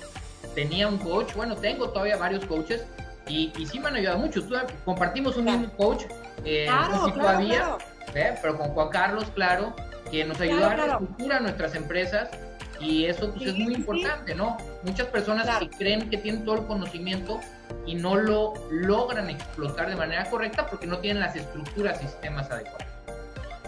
[0.55, 2.83] tenía un coach, bueno, tengo todavía varios coaches
[3.27, 4.41] y, y sí me han ayudado mucho.
[4.85, 6.03] compartimos un mismo coach,
[6.45, 7.77] eh, claro, todavía,
[8.13, 8.35] ¿eh?
[8.41, 9.75] pero con Juan Carlos, claro,
[10.11, 12.29] que nos ayudó a reestructurar nuestras empresas
[12.79, 14.57] y eso pues es muy importante, ¿no?
[14.83, 17.39] Muchas personas que creen que tienen todo el conocimiento
[17.85, 22.49] y no lo logran explotar de manera correcta porque no tienen las estructuras y sistemas
[22.51, 22.85] adecuados.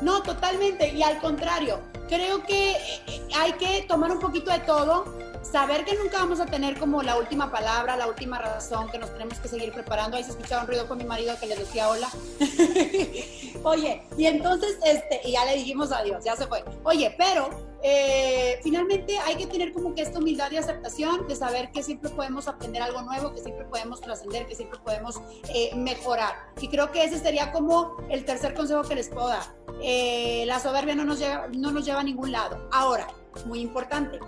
[0.02, 0.90] No, totalmente.
[0.94, 5.18] Y al contrario, creo que eh, hay que tomar un poquito de todo,
[5.52, 9.12] saber que nunca vamos a tener como la última palabra, la última razón, que nos
[9.12, 10.18] tenemos que seguir preparando.
[10.18, 12.10] Ahí se escuchaba un ruido con mi marido que le decía hola.
[13.64, 16.64] Oye, y entonces, este, y ya le dijimos adiós, ya se fue.
[16.84, 17.50] Oye, pero
[17.84, 22.10] eh, finalmente hay que tener como que esta humildad y aceptación de saber que siempre
[22.10, 26.36] podemos aprender algo nuevo, que siempre podemos trascender, que siempre podemos eh, mejorar.
[26.60, 29.44] Y creo que ese sería como el tercer consejo que les puedo dar.
[29.82, 32.68] Eh, la soberbia no nos, lleva, no nos lleva a ningún lado.
[32.72, 33.08] Ahora,
[33.46, 34.20] muy importante,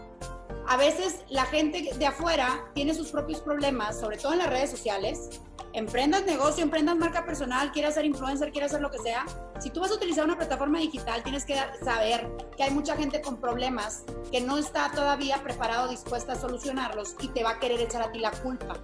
[0.69, 4.69] a veces la gente de afuera tiene sus propios problemas, sobre todo en las redes
[4.69, 5.41] sociales,
[5.73, 9.25] emprendas negocio, emprendas marca personal, quieras ser influencer, quieras hacer lo que sea,
[9.59, 13.19] si tú vas a utilizar una plataforma digital, tienes que saber que hay mucha gente
[13.19, 17.59] con problemas que no está todavía preparado o dispuesta a solucionarlos y te va a
[17.59, 18.75] querer echar a ti la culpa.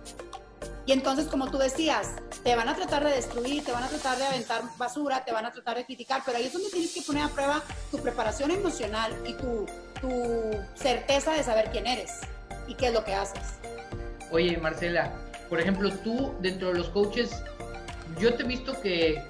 [0.88, 4.18] Y entonces, como tú decías, te van a tratar de destruir, te van a tratar
[4.18, 7.04] de aventar basura, te van a tratar de criticar, pero ahí es donde tienes que
[7.04, 9.68] poner a prueba tu preparación emocional y tu,
[10.06, 12.22] tu certeza de saber quién eres
[12.68, 13.60] y qué es lo que haces.
[14.32, 15.12] Oye, Marcela,
[15.50, 17.44] por ejemplo, tú dentro de los coaches,
[18.20, 19.24] yo te he visto que,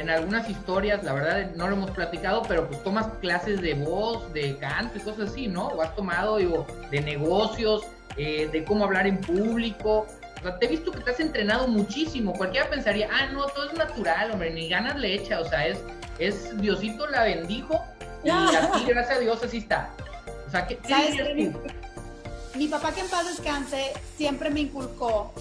[0.00, 4.32] en algunas historias, la verdad no lo hemos platicado, pero pues tomas clases de voz,
[4.32, 5.68] de canto y cosas así, ¿no?
[5.68, 7.82] O has tomado, digo, de negocios,
[8.16, 10.06] eh, de cómo hablar en público.
[10.38, 12.32] O sea, te he visto que te has entrenado muchísimo.
[12.32, 15.40] Cualquiera pensaría, ah, no, todo es natural, hombre, ni ganas le echa.
[15.40, 15.78] O sea, es,
[16.18, 17.84] es Diosito la bendijo
[18.24, 19.90] y así, gracias a Dios, así está.
[20.46, 21.52] O sea, ¿qué, qué
[22.58, 25.32] mi papá que en paz descanse siempre me inculcó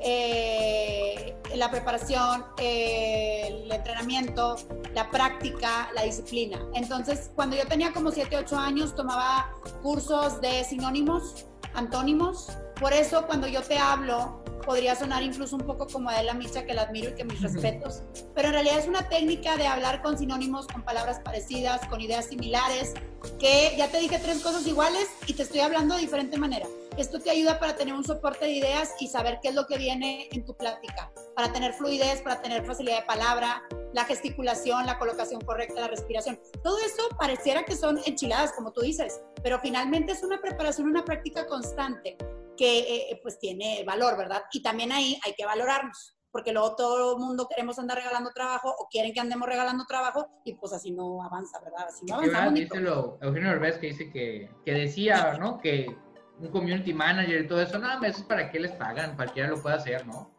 [0.00, 4.56] eh, la preparación, el entrenamiento,
[4.94, 6.60] la práctica, la disciplina.
[6.74, 9.50] Entonces, cuando yo tenía como 7, 8 años, tomaba
[9.82, 12.48] cursos de sinónimos, antónimos.
[12.78, 16.74] Por eso, cuando yo te hablo, podría sonar incluso un poco como Adela Micha, que
[16.74, 18.02] la admiro y que mis respetos,
[18.34, 22.26] pero en realidad es una técnica de hablar con sinónimos, con palabras parecidas, con ideas
[22.26, 22.94] similares,
[23.38, 26.66] que ya te dije tres cosas iguales y te estoy hablando de diferente manera.
[26.96, 29.78] Esto te ayuda para tener un soporte de ideas y saber qué es lo que
[29.78, 34.98] viene en tu plática, para tener fluidez, para tener facilidad de palabra, la gesticulación, la
[34.98, 36.40] colocación correcta, la respiración.
[36.62, 41.04] Todo eso pareciera que son enchiladas, como tú dices, pero finalmente es una preparación, una
[41.04, 42.16] práctica constante
[42.58, 42.78] que
[43.10, 44.42] eh, pues tiene valor, ¿verdad?
[44.52, 48.74] Y también ahí hay que valorarnos, porque luego todo el mundo queremos andar regalando trabajo
[48.76, 51.86] o quieren que andemos regalando trabajo y pues así no avanza, ¿verdad?
[51.88, 52.54] Así no avanzamos.
[52.54, 55.58] Dice lo, Eugenio Herbés que dice que, que decía, ¿no?
[55.58, 55.96] Que
[56.38, 59.62] un community manager y todo eso, nada, eso es para qué les pagan, cualquiera lo
[59.62, 60.30] puede hacer, ¿no?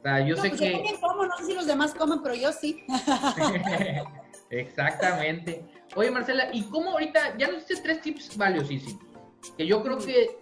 [0.00, 0.72] O sea, yo sé pues que...
[0.72, 2.84] Yo como, no sé si los demás comen, pero yo sí.
[4.50, 5.64] Exactamente.
[5.94, 9.04] Oye, Marcela, ¿y cómo ahorita, ya nos diste tres tips valiosísimos,
[9.56, 10.38] que yo creo que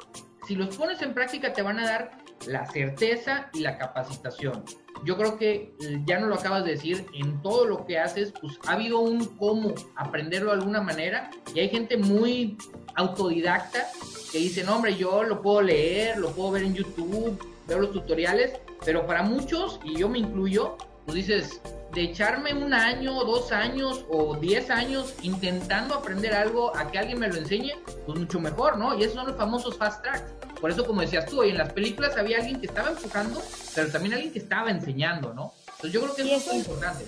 [0.48, 2.10] si los pones en práctica te van a dar
[2.46, 4.64] la certeza y la capacitación.
[5.04, 8.32] Yo creo que eh, ya no lo acabas de decir, en todo lo que haces,
[8.40, 12.56] pues ha habido un cómo aprenderlo de alguna manera y hay gente muy
[12.94, 13.88] autodidacta
[14.32, 17.92] que dice, no hombre, yo lo puedo leer, lo puedo ver en YouTube, veo los
[17.92, 20.78] tutoriales, pero para muchos, y yo me incluyo,
[21.08, 21.62] pues dices,
[21.94, 27.18] de echarme un año, dos años o diez años intentando aprender algo a que alguien
[27.18, 27.72] me lo enseñe,
[28.04, 28.94] pues mucho mejor, ¿no?
[28.94, 30.24] Y esos son los famosos fast tracks.
[30.60, 33.40] Por eso, como decías tú, hoy en las películas había alguien que estaba enfocando,
[33.74, 35.54] pero también alguien que estaba enseñando, ¿no?
[35.76, 37.06] Entonces yo creo que eso, es muy importante.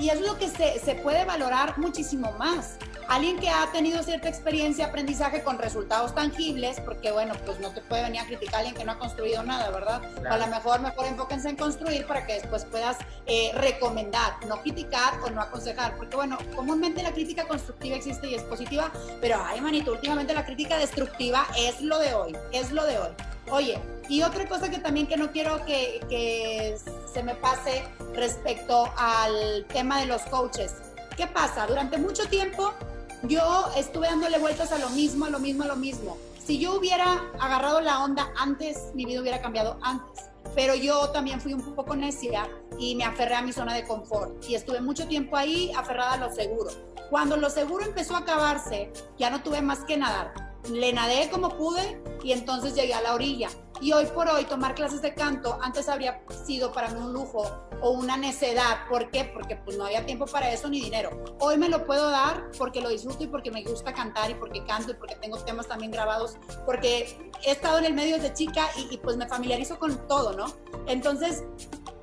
[0.00, 4.28] Y es lo que se, se puede valorar muchísimo más alguien que ha tenido cierta
[4.28, 8.58] experiencia, aprendizaje con resultados tangibles, porque bueno, pues no te puede venir a criticar a
[8.58, 10.02] alguien que no ha construido nada, ¿verdad?
[10.30, 15.14] A lo mejor mejor enfóquense en construir para que después puedas eh, recomendar, no criticar
[15.22, 19.60] o no aconsejar, porque bueno, comúnmente la crítica constructiva existe y es positiva, pero ay
[19.60, 23.10] manito, últimamente la crítica destructiva es lo de hoy, es lo de hoy.
[23.50, 23.78] Oye,
[24.10, 26.76] y otra cosa que también que no quiero que, que
[27.10, 30.74] se me pase respecto al tema de los coaches.
[31.16, 31.66] ¿Qué pasa?
[31.66, 32.74] Durante mucho tiempo
[33.24, 36.16] yo estuve dándole vueltas a lo mismo, a lo mismo, a lo mismo.
[36.44, 40.24] Si yo hubiera agarrado la onda antes, mi vida hubiera cambiado antes.
[40.54, 44.42] Pero yo también fui un poco necia y me aferré a mi zona de confort.
[44.48, 46.70] Y estuve mucho tiempo ahí aferrada a lo seguro.
[47.10, 50.32] Cuando lo seguro empezó a acabarse, ya no tuve más que nadar.
[50.70, 53.48] Le nadé como pude y entonces llegué a la orilla.
[53.80, 57.48] Y hoy por hoy tomar clases de canto antes habría sido para mí un lujo
[57.80, 58.88] o una necedad.
[58.88, 59.24] ¿Por qué?
[59.24, 61.10] Porque pues no había tiempo para eso ni dinero.
[61.38, 64.64] Hoy me lo puedo dar porque lo disfruto y porque me gusta cantar y porque
[64.64, 66.36] canto y porque tengo temas también grabados,
[66.66, 70.46] porque he estado en el medio desde chica y, pues me familiarizo con todo, ¿no?
[70.86, 71.44] Entonces,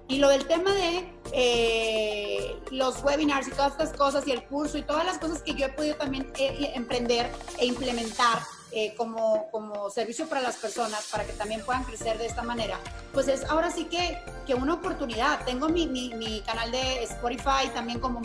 [0.08, 4.78] y lo del tema de eh, los webinars y todas estas cosas y el curso
[4.78, 8.40] y todas las cosas que yo he podido también eh, emprender e implementar
[8.78, 12.78] eh, como, como servicio para las personas, para que también puedan crecer de esta manera,
[13.14, 15.46] pues es ahora sí que, que una oportunidad.
[15.46, 18.22] Tengo mi, mi, mi canal de Spotify también como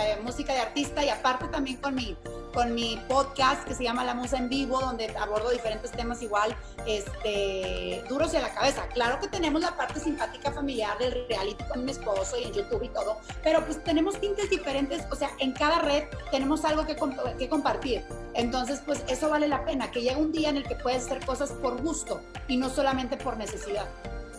[0.00, 2.16] eh, música de artista y aparte también con mi,
[2.52, 6.54] con mi podcast que se llama La Musa en Vivo, donde abordo diferentes temas igual,
[6.86, 8.86] este, duros en la cabeza.
[8.88, 12.82] Claro que tenemos la parte simpática familiar del reality con mi esposo y en YouTube
[12.82, 16.96] y todo, pero pues tenemos tintes diferentes, o sea, en cada red tenemos algo que,
[17.38, 18.04] que compartir.
[18.34, 21.24] Entonces, pues eso vale la pena, que llegue un día en el que puedes hacer
[21.24, 23.86] cosas por gusto y no solamente por necesidad.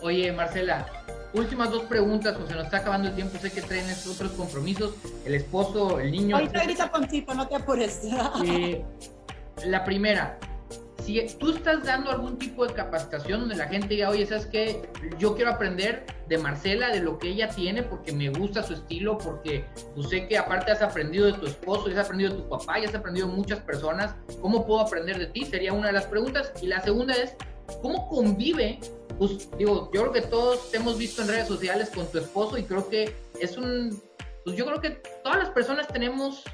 [0.02, 0.86] Oye, Marcela,
[1.36, 4.94] últimas dos preguntas, pues se nos está acabando el tiempo, sé que traen otros compromisos,
[5.24, 6.36] el esposo, el niño.
[6.36, 8.02] Ahorita grita Poncito, no te apures.
[8.46, 8.84] Eh,
[9.64, 10.38] la primera,
[11.06, 14.88] si tú estás dando algún tipo de capacitación donde la gente diga, oye, ¿sabes qué?
[15.18, 19.16] Yo quiero aprender de Marcela, de lo que ella tiene, porque me gusta su estilo,
[19.16, 22.80] porque pues, sé que aparte has aprendido de tu esposo, has aprendido de tu papá,
[22.80, 25.44] ya has aprendido de muchas personas, ¿cómo puedo aprender de ti?
[25.44, 26.52] Sería una de las preguntas.
[26.60, 27.36] Y la segunda es,
[27.82, 28.80] ¿cómo convive
[29.18, 32.58] pues digo, yo creo que todos te hemos visto en redes sociales con tu esposo
[32.58, 34.00] y creo que es un,
[34.44, 34.90] pues yo creo que
[35.22, 36.44] todas las personas tenemos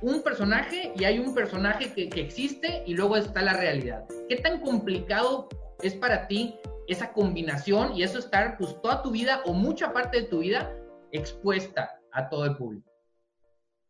[0.00, 4.04] un personaje y hay un personaje que, que existe y luego está la realidad.
[4.28, 5.48] ¿Qué tan complicado
[5.80, 6.56] es para ti
[6.88, 10.74] esa combinación y eso estar pues toda tu vida o mucha parte de tu vida
[11.12, 12.91] expuesta a todo el público?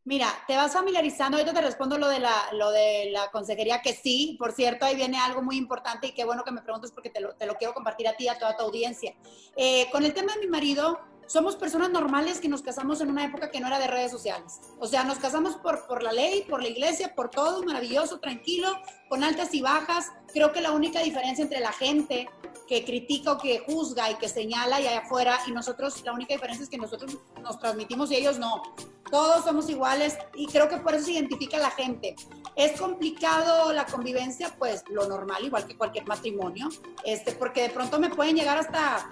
[0.04, 3.94] Mira, te vas familiarizando, ahorita te respondo lo de la, lo de la consejería, que
[3.94, 7.08] sí, por cierto, ahí viene algo muy importante y qué bueno que me preguntes porque
[7.08, 9.14] te lo, te lo quiero compartir a ti a toda tu audiencia.
[9.56, 13.24] Eh, con el tema de mi marido, somos personas normales que nos casamos en una
[13.24, 14.60] época que no era de redes sociales.
[14.80, 18.76] O sea, nos casamos por, por la ley, por la iglesia, por todo, maravilloso, tranquilo,
[19.08, 20.10] con altas y bajas.
[20.32, 22.28] Creo que la única diferencia entre la gente
[22.68, 26.34] que critica o que juzga y que señala y allá afuera y nosotros, la única
[26.34, 28.62] diferencia es que nosotros nos transmitimos y ellos no.
[29.10, 32.16] Todos somos iguales y creo que por eso se identifica la gente.
[32.56, 36.68] Es complicado la convivencia, pues lo normal, igual que cualquier matrimonio,
[37.04, 39.10] este, porque de pronto me pueden llegar hasta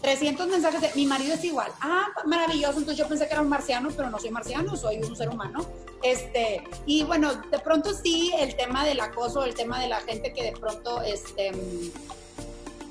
[0.00, 1.70] 300 mensajes de mi marido es igual.
[1.80, 2.78] Ah, maravilloso.
[2.78, 5.64] Entonces yo pensé que era un marciano, pero no soy marciano, soy un ser humano.
[6.02, 10.32] Este, y bueno, de pronto sí, el tema del acoso, el tema de la gente
[10.32, 11.52] que de pronto, este,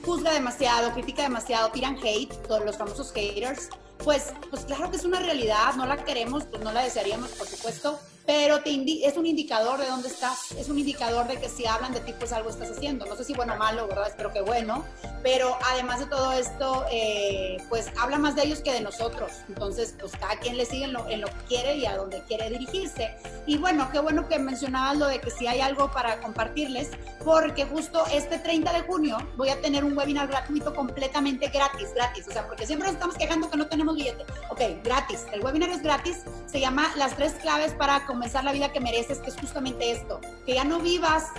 [0.04, 3.70] juzga demasiado, critica demasiado, tiran hate, todos los famosos haters,
[4.04, 7.48] pues, pues claro que es una realidad, no la queremos, pues no la desearíamos, por
[7.48, 8.00] supuesto,
[8.32, 8.72] pero te
[9.06, 12.14] es un indicador de dónde estás, es un indicador de que si hablan de ti,
[12.18, 13.06] pues algo estás haciendo.
[13.06, 14.08] No sé si bueno o malo, ¿verdad?
[14.08, 14.86] Espero que bueno,
[15.22, 19.34] pero además de todo esto, eh, pues habla más de ellos que de nosotros.
[19.50, 22.22] Entonces, pues cada quien le sigue en lo, en lo, que quiere y a donde
[22.22, 23.14] quiere dirigirse.
[23.46, 26.92] Y bueno, qué bueno que mencionabas lo de que si hay algo para compartirles,
[27.26, 32.30] porque justo este 30 de junio voy a tener un webinar gratuito completamente gratis, gratis.
[32.30, 34.24] O sea, porque siempre nos estamos quejando que no tenemos billete.
[34.50, 35.26] Ok, gratis.
[35.34, 36.20] El webinar es gratis.
[36.46, 40.22] Se llama Las tres claves para comenzar la vida que mereces, que es justamente esto,
[40.46, 41.30] que ya no vivas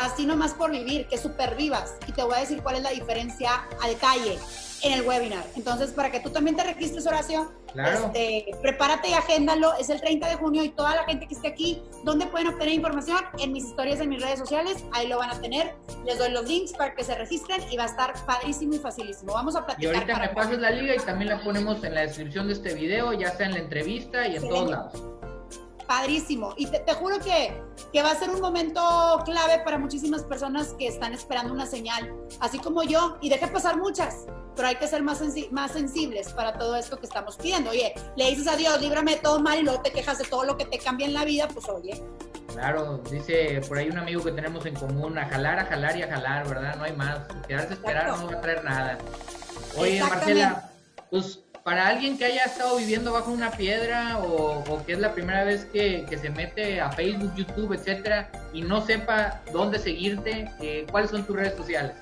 [0.00, 1.96] así nomás por vivir, que supervivas.
[2.06, 3.50] Y te voy a decir cuál es la diferencia
[3.82, 4.38] a detalle
[4.82, 5.44] en el webinar.
[5.56, 9.74] Entonces, para que tú también te registres, Horacio, este, prepárate y agéndalo.
[9.78, 12.72] Es el 30 de junio y toda la gente que esté aquí, ¿dónde pueden obtener
[12.72, 13.18] información?
[13.38, 15.74] En mis historias en mis redes sociales, ahí lo van a tener.
[16.06, 19.34] Les doy los links para que se registren y va a estar padrísimo y facilísimo.
[19.34, 19.92] Vamos a platicar.
[19.92, 22.72] Y ahorita me pasas la liga y también la ponemos en la descripción de este
[22.72, 25.02] video, ya sea en la entrevista y en todos lados.
[25.86, 26.54] Padrísimo.
[26.56, 27.60] Y te, juro que,
[27.92, 28.80] que, va a ser un momento
[29.24, 33.76] clave para muchísimas personas que están esperando una señal, así como yo, y deja pasar
[33.76, 34.26] muchas,
[34.56, 37.70] pero hay que ser más, más sensibles para todo esto que estamos pidiendo.
[37.70, 40.44] Oye, le dices a Dios, líbrame de todo mal y luego te quejas de todo
[40.44, 42.02] lo que te cambia en la vida, pues oye.
[42.52, 46.02] Claro, dice por ahí un amigo que tenemos en común, a jalar, a jalar y
[46.02, 46.76] a jalar, ¿verdad?
[46.76, 47.20] No hay más.
[47.46, 48.98] Quedarse a esperar no va a traer nada.
[49.78, 50.70] Oye, Marcela,
[51.10, 55.44] pues para alguien que haya estado viviendo bajo una piedra o, que es la primera
[55.44, 61.10] vez que, se mete a Facebook, YouTube, etcétera, y no sepa dónde seguirte, eh, ¿cuáles
[61.10, 61.94] son tus redes sociales?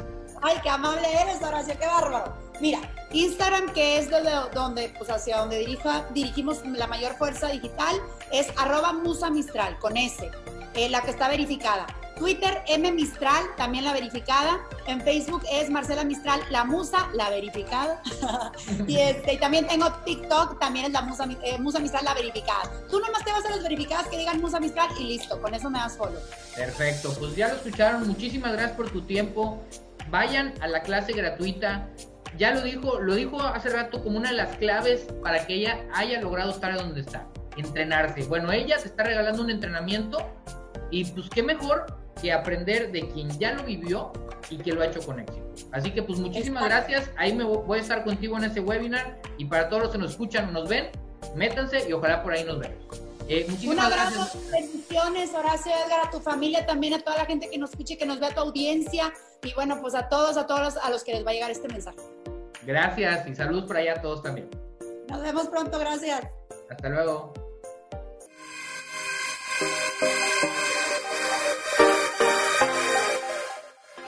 [0.43, 2.35] Ay, qué amable eres, Horacio, qué bárbaro.
[2.61, 2.81] Mira,
[3.13, 7.97] Instagram, que es donde, donde pues hacia donde dirija, dirigimos la mayor fuerza digital,
[8.33, 10.31] es arroba musa mistral, con S,
[10.75, 11.87] eh, la que está verificada.
[12.21, 14.61] Twitter, M Mistral, también la verificada.
[14.87, 18.03] En Facebook es Marcela Mistral, la musa, la verificada.
[18.87, 22.71] Este, y, también tengo TikTok, también es la musa, eh, musa Mistral, la verificada.
[22.91, 25.71] Tú nomás te vas a las verificadas que digan musa Mistral y listo, con eso
[25.71, 26.21] me das follow.
[26.55, 28.07] Perfecto, pues ya lo escucharon.
[28.07, 29.63] Muchísimas gracias por tu tiempo.
[30.11, 31.89] Vayan a la clase gratuita.
[32.37, 35.81] Ya lo dijo, lo dijo hace rato como una de las claves para que ella
[35.95, 38.25] haya logrado estar donde está, entrenarse.
[38.25, 40.19] Bueno, ella se está regalando un entrenamiento
[40.91, 41.87] y pues qué mejor
[42.21, 44.13] que aprender de quien ya lo vivió
[44.49, 45.43] y que lo ha hecho con éxito.
[45.73, 47.11] Así que pues muchísimas gracias.
[47.17, 50.13] Ahí me voy a estar contigo en ese webinar y para todos los que nos
[50.13, 50.91] escuchan o nos ven,
[51.35, 53.03] métanse y ojalá por ahí nos vemos.
[53.29, 57.59] Eh, Un abrazo, bendiciones, Horacio Edgar, a tu familia, también a toda la gente que
[57.59, 59.13] nos escuche, que nos vea, a tu audiencia
[59.45, 61.69] y bueno, pues a todos, a todos a los que les va a llegar este
[61.69, 61.99] mensaje.
[62.65, 64.51] Gracias y saludos para allá a todos también.
[65.09, 66.23] Nos vemos pronto, gracias.
[66.69, 67.33] Hasta luego.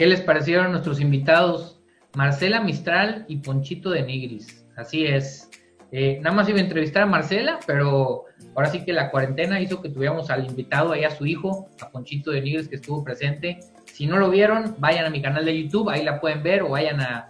[0.03, 1.81] ¿Qué les parecieron nuestros invitados?
[2.17, 4.67] Marcela Mistral y Ponchito de Nigris.
[4.77, 5.49] Así es.
[5.93, 8.25] Eh, nada más iba a entrevistar a Marcela, pero
[8.57, 11.89] ahora sí que la cuarentena hizo que tuviéramos al invitado ahí a su hijo, a
[11.89, 13.61] Ponchito de Nigris, que estuvo presente.
[13.85, 16.71] Si no lo vieron, vayan a mi canal de YouTube, ahí la pueden ver, o
[16.71, 17.29] vayan a,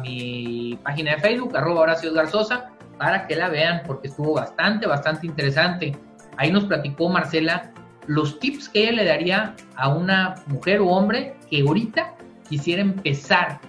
[0.00, 5.26] mi página de Facebook, arroba Horacio Garzosa, para que la vean, porque estuvo bastante, bastante
[5.26, 5.94] interesante.
[6.38, 7.74] Ahí nos platicó Marcela
[8.06, 12.14] los tips que ella le daría a una mujer o hombre que ahorita
[12.48, 13.60] quisiera empezar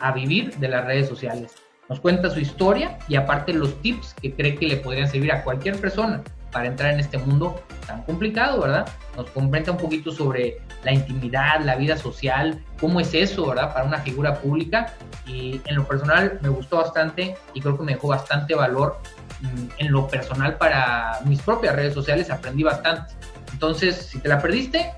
[0.00, 1.54] a vivir de las redes sociales.
[1.88, 5.42] Nos cuenta su historia y aparte los tips que cree que le podrían servir a
[5.42, 6.22] cualquier persona
[6.52, 8.88] para entrar en este mundo tan complicado, ¿verdad?
[9.16, 13.72] Nos comenta un poquito sobre la intimidad, la vida social, cómo es eso, ¿verdad?
[13.72, 14.94] Para una figura pública.
[15.26, 18.98] Y en lo personal me gustó bastante y creo que me dejó bastante valor
[19.40, 23.14] mm, en lo personal para mis propias redes sociales, aprendí bastante.
[23.58, 24.92] Entonces, si te la perdiste,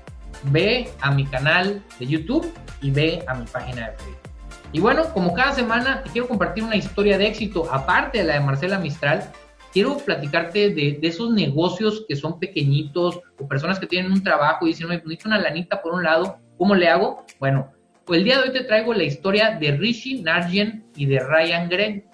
[0.51, 4.29] ve a mi canal de YouTube y ve a mi página de Facebook.
[4.71, 8.35] Y bueno, como cada semana te quiero compartir una historia de éxito, aparte de la
[8.35, 9.31] de Marcela Mistral,
[9.73, 14.73] quiero platicarte de, esos negocios que son pequeñitos o personas que tienen un trabajo y
[14.73, 17.25] dicen, me necesito una lanita por un lado, ¿cómo le hago?
[17.39, 17.71] Bueno,
[18.05, 21.67] pues el día de hoy te traigo la historia de Rishi Nargen y de Ryan
[21.67, 22.05] Gregg.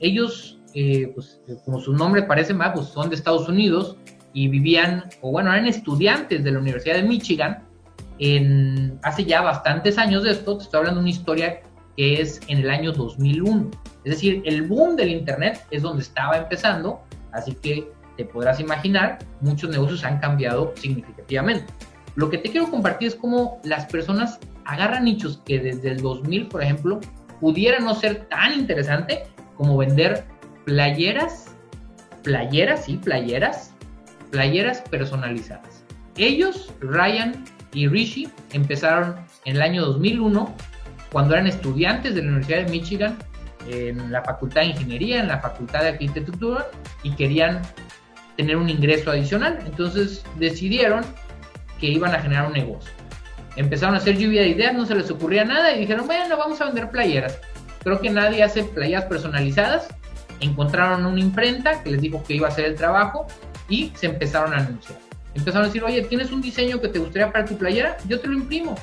[0.00, 3.98] Ellos, eh, pues como su nombre parece más, pues son de Estados Unidos
[4.32, 7.64] y vivían, o bueno, eran estudiantes de la Universidad de Michigan
[8.18, 11.60] en, hace ya bastantes años de esto, te estoy hablando de una historia
[11.96, 13.70] que es en el año 2001.
[14.04, 17.00] Es decir, el boom del Internet es donde estaba empezando,
[17.32, 21.72] así que te podrás imaginar, muchos negocios han cambiado significativamente.
[22.16, 26.48] Lo que te quiero compartir es cómo las personas agarran nichos que desde el 2000,
[26.48, 27.00] por ejemplo,
[27.40, 29.24] pudiera no ser tan interesante
[29.56, 30.24] como vender
[30.64, 31.54] playeras,
[32.22, 33.74] playeras, sí, playeras,
[34.30, 35.84] playeras personalizadas.
[36.16, 40.54] Ellos, Ryan y Rishi, empezaron en el año 2001,
[41.12, 43.18] cuando eran estudiantes de la Universidad de Michigan,
[43.68, 46.66] en la Facultad de Ingeniería, en la Facultad de Arquitectura,
[47.02, 47.62] y querían
[48.36, 49.58] tener un ingreso adicional.
[49.66, 51.04] Entonces decidieron
[51.78, 52.90] que iban a generar un negocio.
[53.56, 56.60] Empezaron a hacer lluvia de ideas, no se les ocurría nada y dijeron, bueno, vamos
[56.60, 57.38] a vender playeras.
[57.82, 59.88] Creo que nadie hace playeras personalizadas.
[60.40, 63.26] Encontraron una imprenta que les dijo que iba a hacer el trabajo
[63.70, 64.98] y se empezaron a anunciar.
[65.34, 67.96] Empezaron a decir, oye, ¿tienes un diseño que te gustaría para tu playera?
[68.06, 68.74] Yo te lo imprimo.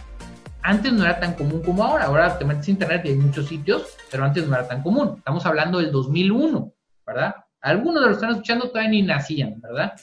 [0.63, 2.05] Antes no era tan común como ahora.
[2.05, 5.15] Ahora te metes a internet y hay muchos sitios, pero antes no era tan común.
[5.17, 6.73] Estamos hablando del 2001,
[7.05, 7.35] ¿verdad?
[7.61, 9.93] Algunos de los que están escuchando todavía ni nacían, ¿verdad?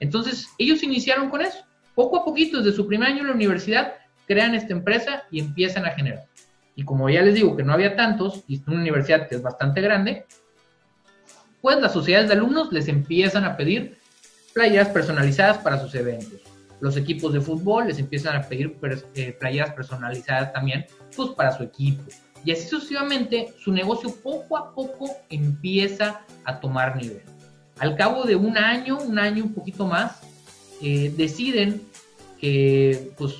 [0.00, 1.58] Entonces, ellos iniciaron con eso.
[1.94, 3.94] Poco a poquito, desde su primer año en la universidad,
[4.26, 6.24] crean esta empresa y empiezan a generar.
[6.76, 9.42] Y como ya les digo que no había tantos, y es una universidad que es
[9.42, 10.26] bastante grande,
[11.60, 13.97] pues las sociedades de alumnos les empiezan a pedir
[14.58, 16.40] playeras personalizadas para sus eventos.
[16.80, 18.76] Los equipos de fútbol les empiezan a pedir
[19.14, 20.84] eh, playeras personalizadas también,
[21.14, 22.02] pues para su equipo.
[22.44, 27.22] Y así sucesivamente, su negocio poco a poco empieza a tomar nivel.
[27.78, 30.22] Al cabo de un año, un año un poquito más,
[30.82, 31.80] eh, deciden
[32.40, 33.34] que pues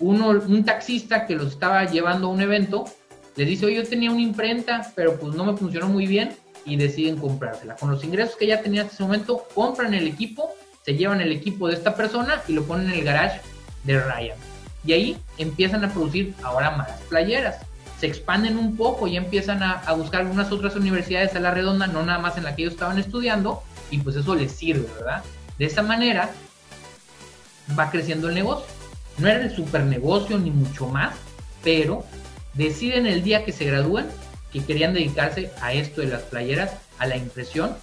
[0.00, 2.84] uno, un taxista que los estaba llevando a un evento,
[3.36, 6.30] le dice, oye, yo tenía una imprenta, pero pues no me funcionó muy bien
[6.68, 7.76] y deciden comprársela.
[7.76, 10.54] Con los ingresos que ya tenía en ese momento, compran el equipo,
[10.84, 13.40] se llevan el equipo de esta persona y lo ponen en el garage
[13.84, 14.36] de Ryan.
[14.84, 17.56] Y ahí empiezan a producir ahora más playeras.
[17.98, 21.86] Se expanden un poco y empiezan a, a buscar algunas otras universidades a la redonda,
[21.88, 25.24] no nada más en la que ellos estaban estudiando, y pues eso les sirve, ¿verdad?
[25.58, 26.30] De esa manera
[27.78, 28.66] va creciendo el negocio.
[29.18, 31.14] No era el super negocio ni mucho más,
[31.64, 32.04] pero
[32.54, 34.06] deciden el día que se gradúan
[34.52, 37.76] que querían dedicarse a esto de las playeras, a la impresión,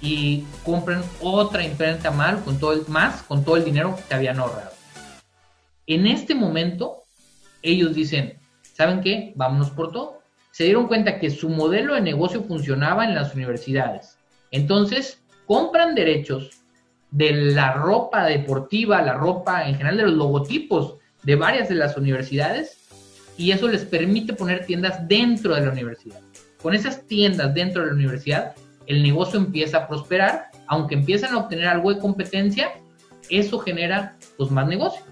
[0.00, 4.38] y compran otra imprenta más con todo el, más con todo el dinero que habían
[4.38, 4.72] ahorrado.
[5.86, 7.04] En este momento,
[7.62, 8.38] ellos dicen,
[8.74, 9.32] ¿saben qué?
[9.36, 10.22] Vámonos por todo.
[10.52, 14.16] Se dieron cuenta que su modelo de negocio funcionaba en las universidades.
[14.50, 16.50] Entonces, compran derechos
[17.10, 21.96] de la ropa deportiva, la ropa en general de los logotipos de varias de las
[21.96, 22.79] universidades
[23.40, 26.20] y eso les permite poner tiendas dentro de la universidad.
[26.60, 28.54] Con esas tiendas dentro de la universidad,
[28.86, 32.70] el negocio empieza a prosperar, aunque empiezan a obtener algo de competencia,
[33.30, 35.02] eso genera pues más negocio.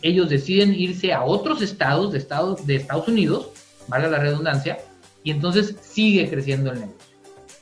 [0.00, 3.48] Ellos deciden irse a otros estados de Estados, de Estados Unidos,
[3.88, 4.78] valga la redundancia,
[5.24, 7.08] y entonces sigue creciendo el negocio.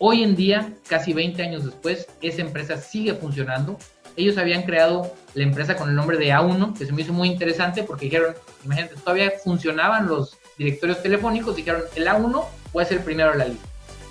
[0.01, 3.79] Hoy en día, casi 20 años después, esa empresa sigue funcionando,
[4.17, 7.29] ellos habían creado la empresa con el nombre de A1, que se me hizo muy
[7.29, 8.35] interesante porque dijeron,
[8.65, 13.67] imagínate, todavía funcionaban los directorios telefónicos, dijeron, el A1 puede ser primero de la lista.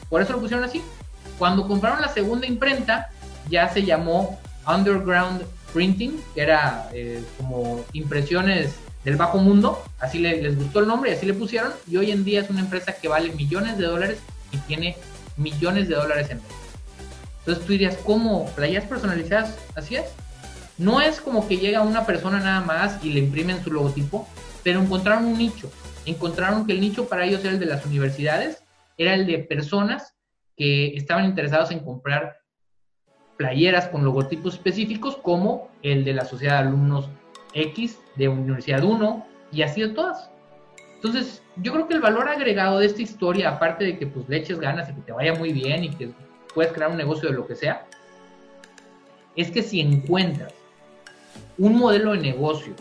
[0.10, 0.82] Por eso lo pusieron así.
[1.38, 3.10] Cuando compraron la segunda imprenta,
[3.50, 5.44] ya se llamó Underground
[5.74, 8.74] Printing, que era eh, como impresiones
[9.04, 12.26] del bajo mundo, así les gustó el nombre y así le pusieron, y hoy en
[12.26, 14.20] día es una empresa que vale millones de dólares
[14.52, 14.98] y tiene
[15.38, 16.59] millones de dólares en venta.
[17.50, 18.46] Entonces tú dirías, ¿cómo?
[18.56, 19.58] ¿Playas personalizadas?
[19.74, 20.14] Así es.
[20.78, 24.28] No es como que llega una persona nada más y le imprimen su logotipo,
[24.64, 25.72] pero encontraron un nicho.
[26.06, 28.64] Encontraron que el nicho para ellos era el de las universidades,
[29.00, 30.14] era el de personas
[30.56, 32.38] que estaban interesados en comprar
[33.36, 37.10] playeras con logotipos específicos como el de la Sociedad de Alumnos
[37.56, 40.30] X de Universidad 1 y así de todas.
[40.98, 44.38] Entonces, yo creo que el valor agregado de esta historia, aparte de que pues le
[44.38, 46.14] eches ganas y que te vaya muy bien y que
[46.54, 47.86] puedes crear un negocio de lo que sea,
[49.36, 50.54] es que si encuentras
[51.58, 52.74] un modelo de negocio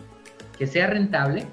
[0.57, 1.47] que sea rentable,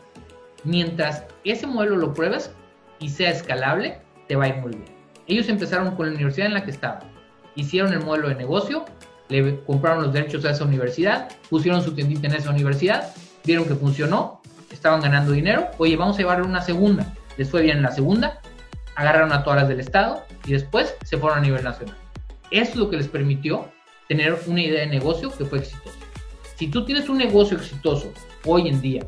[0.64, 2.52] mientras ese modelo lo pruebas
[3.00, 4.96] y sea escalable, te va a ir muy bien.
[5.28, 7.04] Ellos empezaron con la universidad en la que estaban,
[7.56, 8.86] hicieron el modelo de negocio,
[9.30, 13.12] le compraron los derechos a esa universidad, pusieron su tiendita en esa universidad,
[13.44, 14.42] vieron que funcionó,
[14.72, 18.40] estaban ganando dinero, oye, vamos a llevarle una segunda, les fue bien en la segunda,
[18.96, 22.05] agarraron a todas las del Estado y después se fueron a nivel nacional.
[22.52, 23.70] Es lo que les permitió
[24.08, 25.98] tener una idea de negocio que fue exitosa.
[26.56, 28.14] Si tú tienes un negocio exitoso
[28.46, 29.06] hoy en día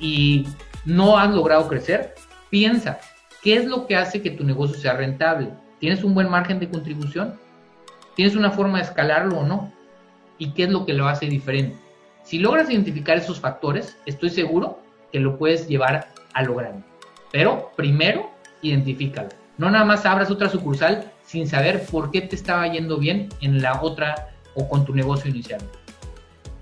[0.00, 0.46] y
[0.84, 2.14] no has logrado crecer,
[2.50, 2.98] piensa,
[3.42, 5.50] ¿qué es lo que hace que tu negocio sea rentable?
[5.80, 7.34] ¿Tienes un buen margen de contribución?
[8.14, 9.72] ¿Tienes una forma de escalarlo o no?
[10.38, 11.76] ¿Y qué es lo que lo hace diferente?
[12.22, 14.80] Si logras identificar esos factores, estoy seguro
[15.12, 16.82] que lo puedes llevar a lo grande.
[17.30, 18.30] Pero primero,
[18.62, 19.28] identifícalo.
[19.58, 23.60] No nada más abras otra sucursal sin saber por qué te estaba yendo bien en
[23.60, 25.60] la otra o con tu negocio inicial.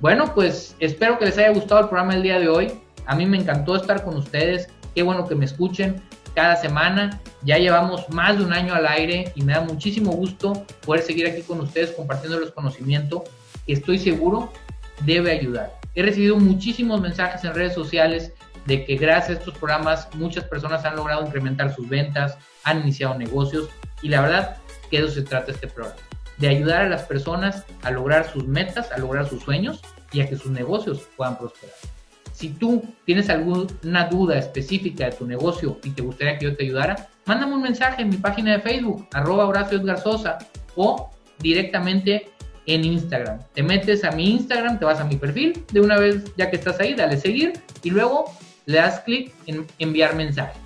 [0.01, 2.73] Bueno, pues espero que les haya gustado el programa del día de hoy.
[3.07, 4.69] A mí me encantó estar con ustedes.
[4.95, 6.03] Qué bueno que me escuchen
[6.35, 7.21] cada semana.
[7.43, 11.27] Ya llevamos más de un año al aire y me da muchísimo gusto poder seguir
[11.27, 13.23] aquí con ustedes compartiendo los conocimientos
[13.67, 14.53] estoy seguro
[15.05, 15.73] debe ayudar.
[15.95, 18.33] He recibido muchísimos mensajes en redes sociales
[18.67, 23.17] de que gracias a estos programas muchas personas han logrado incrementar sus ventas, han iniciado
[23.19, 23.69] negocios
[24.05, 24.57] y la verdad
[24.91, 25.97] que eso se trata este programa,
[26.37, 29.81] de ayudar a las personas a lograr sus metas, a lograr sus sueños
[30.13, 31.75] y a que sus negocios puedan prosperar.
[32.33, 36.65] Si tú tienes alguna duda específica de tu negocio y te gustaría que yo te
[36.65, 40.39] ayudara, mándame un mensaje en mi página de Facebook, arroba Horacio Edgar Sosa,
[40.77, 42.31] o directamente
[42.67, 43.39] en Instagram.
[43.55, 46.57] Te metes a mi Instagram, te vas a mi perfil, de una vez ya que
[46.57, 48.27] estás ahí, dale seguir y luego
[48.67, 50.64] le das clic en enviar mensaje.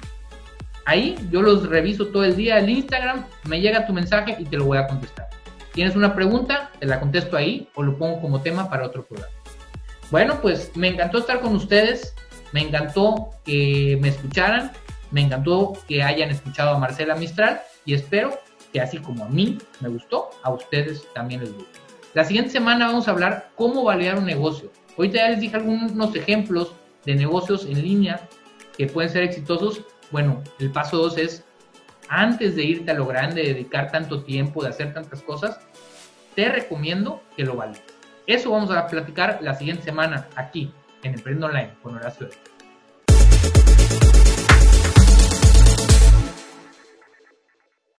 [0.89, 4.57] Ahí yo los reviso todo el día el Instagram, me llega tu mensaje y te
[4.57, 5.29] lo voy a contestar.
[5.75, 6.71] ¿Tienes una pregunta?
[6.81, 9.31] Te la contesto ahí o lo pongo como tema para otro programa.
[10.11, 12.15] Bueno, pues me encantó estar con ustedes,
[12.53, 14.73] me encantó que me escucharan,
[15.11, 18.39] me encantó que hayan escuchado a Marcela Mistral y espero
[18.73, 21.81] que así como a mí me gustó, a ustedes también les guste.
[22.15, 24.73] La siguiente semana vamos a hablar cómo validar un negocio.
[24.97, 26.73] Ahorita ya les dije algunos ejemplos
[27.05, 28.27] de negocios en línea
[28.75, 31.45] que pueden ser exitosos bueno, el paso dos es,
[32.09, 35.59] antes de irte a lo grande, de dedicar tanto tiempo, de hacer tantas cosas,
[36.35, 37.83] te recomiendo que lo valides.
[38.27, 42.29] Eso vamos a platicar la siguiente semana aquí en Emprendo Online con Horacio.